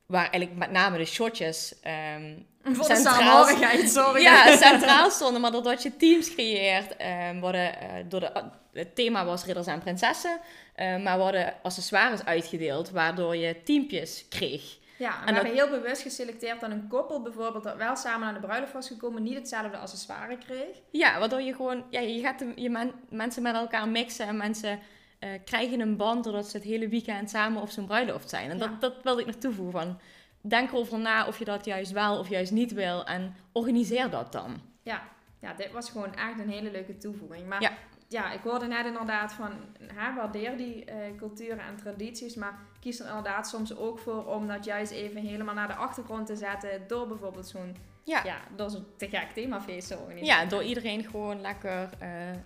waar 0.07 0.21
eigenlijk 0.31 0.57
met 0.57 0.71
name 0.71 0.99
de 0.99 1.05
shotjes 1.05 1.75
ehm, 1.83 2.35
Voor 2.63 2.89
de 2.89 2.95
centraal- 2.95 3.47
sorry. 3.87 4.23
ja, 4.23 4.57
centraal 4.57 5.11
stonden. 5.11 5.41
Maar 5.41 5.51
doordat 5.53 5.83
je 5.83 5.97
teams 5.97 6.35
creëert, 6.35 6.97
ehm, 6.97 7.41
worden, 7.41 7.81
eh, 7.81 7.89
door 8.09 8.21
de, 8.21 8.33
het 8.73 8.95
thema 8.95 9.25
was 9.25 9.45
ridders 9.45 9.67
en 9.67 9.81
prinsessen. 9.81 10.41
eh, 10.75 11.03
maar 11.03 11.19
worden 11.19 11.55
accessoires 11.63 12.25
uitgedeeld, 12.25 12.91
waardoor 12.91 13.37
je 13.37 13.63
teampjes 13.63 14.27
kreeg. 14.29 14.79
Ja, 14.99 15.11
en 15.11 15.19
we 15.21 15.25
dat- 15.27 15.35
hebben 15.35 15.53
heel 15.53 15.69
bewust 15.81 16.03
geselecteerd 16.03 16.61
dat 16.61 16.71
een 16.71 16.89
koppel 16.89 17.23
bijvoorbeeld 17.23 17.65
dat 17.65 17.77
wel 17.77 17.97
samen 17.97 18.29
aan 18.29 18.35
de 18.35 18.41
bruiloft 18.41 18.73
was 18.73 18.89
gekomen, 18.89 19.23
niet 19.23 19.35
hetzelfde 19.35 19.77
accessoire 19.77 20.39
kreeg. 20.47 20.77
Ja, 20.91 21.19
waardoor 21.19 21.41
je 21.41 21.55
gewoon, 21.55 21.85
ja, 21.91 22.01
je 22.01 22.21
gaat 22.21 22.39
de, 22.39 22.53
je 22.57 22.71
men- 22.71 22.93
mensen 23.09 23.43
met 23.43 23.55
elkaar 23.55 23.89
mixen 23.89 24.27
en 24.27 24.37
mensen 24.37 24.79
eh, 25.25 25.31
krijgen 25.45 25.81
een 25.81 25.97
band 25.97 26.25
doordat 26.25 26.49
ze 26.49 26.57
het 26.57 26.67
hele 26.67 26.89
weekend 26.89 27.31
samen 27.31 27.63
op 27.63 27.71
zo'n 27.71 27.87
bruiloft 27.87 28.29
zijn. 28.29 28.51
En 28.51 28.59
Ja. 28.59 28.67
dat, 28.67 28.81
dat 28.81 28.95
wilde 29.03 29.21
ik 29.21 29.27
nog 29.27 29.35
toevoegen. 29.37 29.81
Van, 29.81 29.99
denk 30.41 30.71
erover 30.71 30.99
na 30.99 31.27
of 31.27 31.39
je 31.39 31.45
dat 31.45 31.65
juist 31.65 31.93
wel 31.93 32.19
of 32.19 32.29
juist 32.29 32.53
niet 32.53 32.73
wil 32.73 33.05
en 33.07 33.35
organiseer 33.53 34.11
dat 34.11 34.33
dan. 34.33 34.61
Ja, 34.83 35.03
ja 35.41 35.53
dit 35.55 35.73
was 35.73 35.91
gewoon 35.91 36.15
echt 36.15 36.39
een 36.39 36.51
hele 36.51 36.71
leuke 36.71 36.97
toevoeging. 36.97 37.47
Maar 37.49 37.63
Ja. 37.63 37.73
Ja, 38.15 38.33
ik 38.33 38.41
hoorde 38.43 38.67
net 38.67 38.87
inderdaad 38.87 39.33
van, 39.33 39.53
hè, 39.95 40.15
waardeer 40.15 40.57
die 40.57 40.85
eh, 40.85 40.97
culturen 41.17 41.61
en 41.61 41.77
tradities, 41.77 42.35
maar 42.35 42.59
kies 42.81 43.01
er 43.01 43.07
inderdaad 43.09 43.49
soms 43.49 43.77
ook 43.77 43.99
voor 43.99 44.27
om 44.27 44.47
dat 44.47 44.65
juist 44.65 44.93
even 44.93 45.21
helemaal 45.21 45.55
naar 45.55 45.69
de 45.69 45.75
achtergrond 45.75 46.27
te 46.27 46.37
zetten 46.37 46.83
door 46.87 47.09
bijvoorbeeld 47.09 47.47
zo'n, 47.47 47.77
Ja. 48.05 48.21
ja, 48.25 48.37
door 48.57 48.71
zo'n 48.71 48.87
te 48.97 49.09
gek 49.09 49.31
themafeest 49.31 49.89
te 49.89 49.99
organiseren. 49.99 50.41
Ja, 50.41 50.45
door 50.45 50.63
iedereen 50.63 51.05
gewoon 51.05 51.41
lekker 51.41 51.89
eh, 51.99 52.31
eh, 52.31 52.37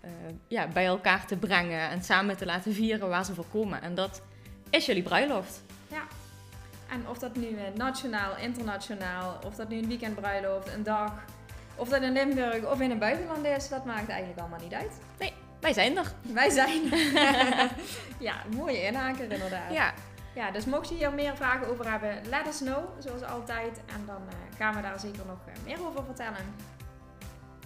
ja, 0.48 0.68
bij 0.68 0.87
elkaar 0.87 1.26
te 1.26 1.37
brengen 1.37 1.88
en 1.88 2.02
samen 2.02 2.37
te 2.37 2.46
laten 2.46 2.72
vieren 2.72 3.09
waar 3.09 3.24
ze 3.24 3.35
voor 3.35 3.48
komen. 3.52 3.83
En 3.83 3.94
dat 3.94 4.22
is 4.70 4.87
jullie 4.87 5.02
bruiloft. 5.02 5.62
En 6.90 7.09
of 7.09 7.18
dat 7.18 7.37
nu 7.37 7.57
nationaal, 7.74 8.37
internationaal, 8.37 9.38
of 9.46 9.54
dat 9.54 9.68
nu 9.68 9.76
een 9.76 9.88
weekendbruiloft, 9.88 10.74
een 10.74 10.83
dag, 10.83 11.12
of 11.76 11.88
dat 11.88 12.02
in 12.02 12.12
Limburg 12.12 12.70
of 12.70 12.81
in 12.81 12.90
het 12.90 12.98
buitenland 12.98 13.46
is, 13.46 13.68
dat 13.68 13.85
maakt 13.85 14.09
eigenlijk 14.09 14.40
allemaal 14.40 14.61
niet 14.61 14.74
uit. 14.74 15.00
Wij 15.61 15.73
zijn 15.73 15.97
er. 15.97 16.12
Wij 16.23 16.51
zijn. 16.51 16.83
ja, 18.29 18.35
mooie 18.57 18.83
inhaker 18.87 19.33
inderdaad. 19.33 19.73
Ja, 19.73 19.92
Ja, 20.35 20.51
dus 20.51 20.64
mocht 20.64 20.88
je 20.88 20.94
hier 20.94 21.12
meer 21.12 21.37
vragen 21.37 21.66
over 21.68 21.90
hebben, 21.90 22.21
let 22.29 22.47
us 22.47 22.59
know, 22.59 22.85
zoals 22.99 23.23
altijd. 23.23 23.81
En 23.87 24.03
dan 24.07 24.23
eh, 24.29 24.57
gaan 24.59 24.75
we 24.75 24.81
daar 24.83 25.01
zeker 25.01 25.27
nog 25.27 25.38
eh, 25.47 25.53
meer 25.64 25.87
over 25.87 26.05
vertellen. 26.05 26.55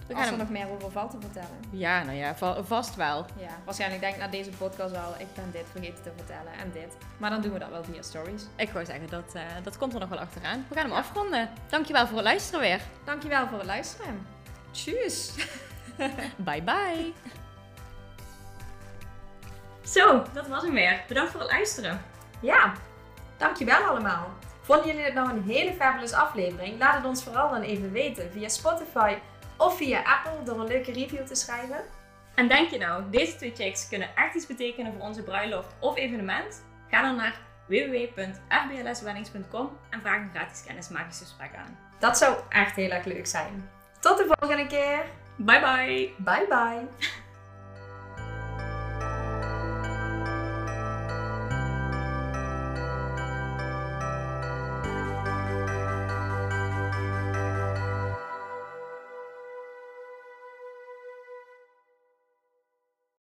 we 0.07 0.13
Als 0.13 0.23
gaan 0.23 0.23
er 0.23 0.29
hem. 0.29 0.37
nog 0.37 0.49
meer 0.49 0.69
over 0.75 0.91
valt 0.91 1.11
te 1.11 1.17
vertellen. 1.19 1.57
Ja, 1.69 2.03
nou 2.03 2.17
ja, 2.17 2.35
va- 2.35 2.63
vast 2.63 2.95
wel. 2.95 3.25
Ja, 3.39 3.49
waarschijnlijk 3.65 4.01
denk 4.01 4.13
ik 4.13 4.19
na 4.21 4.27
deze 4.27 4.49
podcast 4.49 4.91
wel, 4.91 5.13
ik 5.17 5.27
ben 5.35 5.51
dit 5.51 5.65
vergeten 5.71 6.03
te 6.03 6.11
vertellen 6.15 6.53
en 6.61 6.71
dit. 6.71 6.97
Maar 7.17 7.29
dan 7.29 7.41
doen 7.41 7.53
we 7.53 7.59
dat 7.59 7.69
wel 7.69 7.83
via 7.83 8.01
stories. 8.01 8.43
Ik 8.55 8.69
wou 8.69 8.85
zeggen, 8.85 9.09
dat, 9.09 9.33
eh, 9.35 9.41
dat 9.63 9.77
komt 9.77 9.93
er 9.93 9.99
nog 9.99 10.09
wel 10.09 10.19
achteraan. 10.19 10.65
We 10.69 10.75
gaan 10.75 10.83
hem 10.89 10.97
afronden. 10.97 11.49
Dankjewel 11.69 12.07
voor 12.07 12.15
het 12.17 12.25
luisteren 12.25 12.59
weer. 12.59 12.81
Dankjewel 13.05 13.47
voor 13.47 13.57
het 13.57 13.67
luisteren. 13.67 14.27
Tjus! 14.71 15.33
Bye 16.37 16.61
bye. 16.61 17.13
Zo, 19.93 20.23
dat 20.33 20.47
was 20.47 20.63
hem 20.63 20.73
weer. 20.73 21.03
Bedankt 21.07 21.31
voor 21.31 21.41
het 21.41 21.51
luisteren. 21.51 22.01
Ja, 22.39 22.73
dankjewel 23.37 23.83
allemaal. 23.83 24.33
Vonden 24.61 24.87
jullie 24.87 25.03
dit 25.03 25.13
nou 25.13 25.29
een 25.29 25.43
hele 25.43 25.73
fabulous 25.73 26.13
aflevering? 26.13 26.79
Laat 26.79 26.95
het 26.95 27.05
ons 27.05 27.23
vooral 27.23 27.49
dan 27.49 27.61
even 27.61 27.91
weten 27.91 28.31
via 28.31 28.47
Spotify 28.47 29.15
of 29.57 29.77
via 29.77 30.01
Apple 30.03 30.43
door 30.43 30.59
een 30.59 30.67
leuke 30.67 30.91
review 30.91 31.25
te 31.25 31.35
schrijven. 31.35 31.83
En 32.35 32.47
denk 32.47 32.69
je 32.69 32.77
nou, 32.77 33.03
deze 33.09 33.35
twee 33.35 33.55
chicks 33.55 33.89
kunnen 33.89 34.15
echt 34.15 34.35
iets 34.35 34.47
betekenen 34.47 34.93
voor 34.93 35.01
onze 35.01 35.23
bruiloft 35.23 35.75
of 35.79 35.97
evenement? 35.97 36.63
Ga 36.89 37.01
dan 37.01 37.15
naar 37.15 37.39
www.fblsweddings.com 37.67 39.77
en 39.89 40.01
vraag 40.01 40.21
een 40.21 40.29
gratis 40.33 40.63
kennismakingsgesprek 40.63 41.55
aan. 41.55 41.77
Dat 41.99 42.17
zou 42.17 42.37
echt 42.49 42.75
heel 42.75 42.89
erg 42.89 43.05
leuk 43.05 43.27
zijn. 43.27 43.69
Tot 43.99 44.17
de 44.17 44.35
volgende 44.37 44.67
keer. 44.67 45.05
Bye 45.35 45.59
bye! 45.59 46.13
Bye 46.17 46.47
bye. 46.47 46.87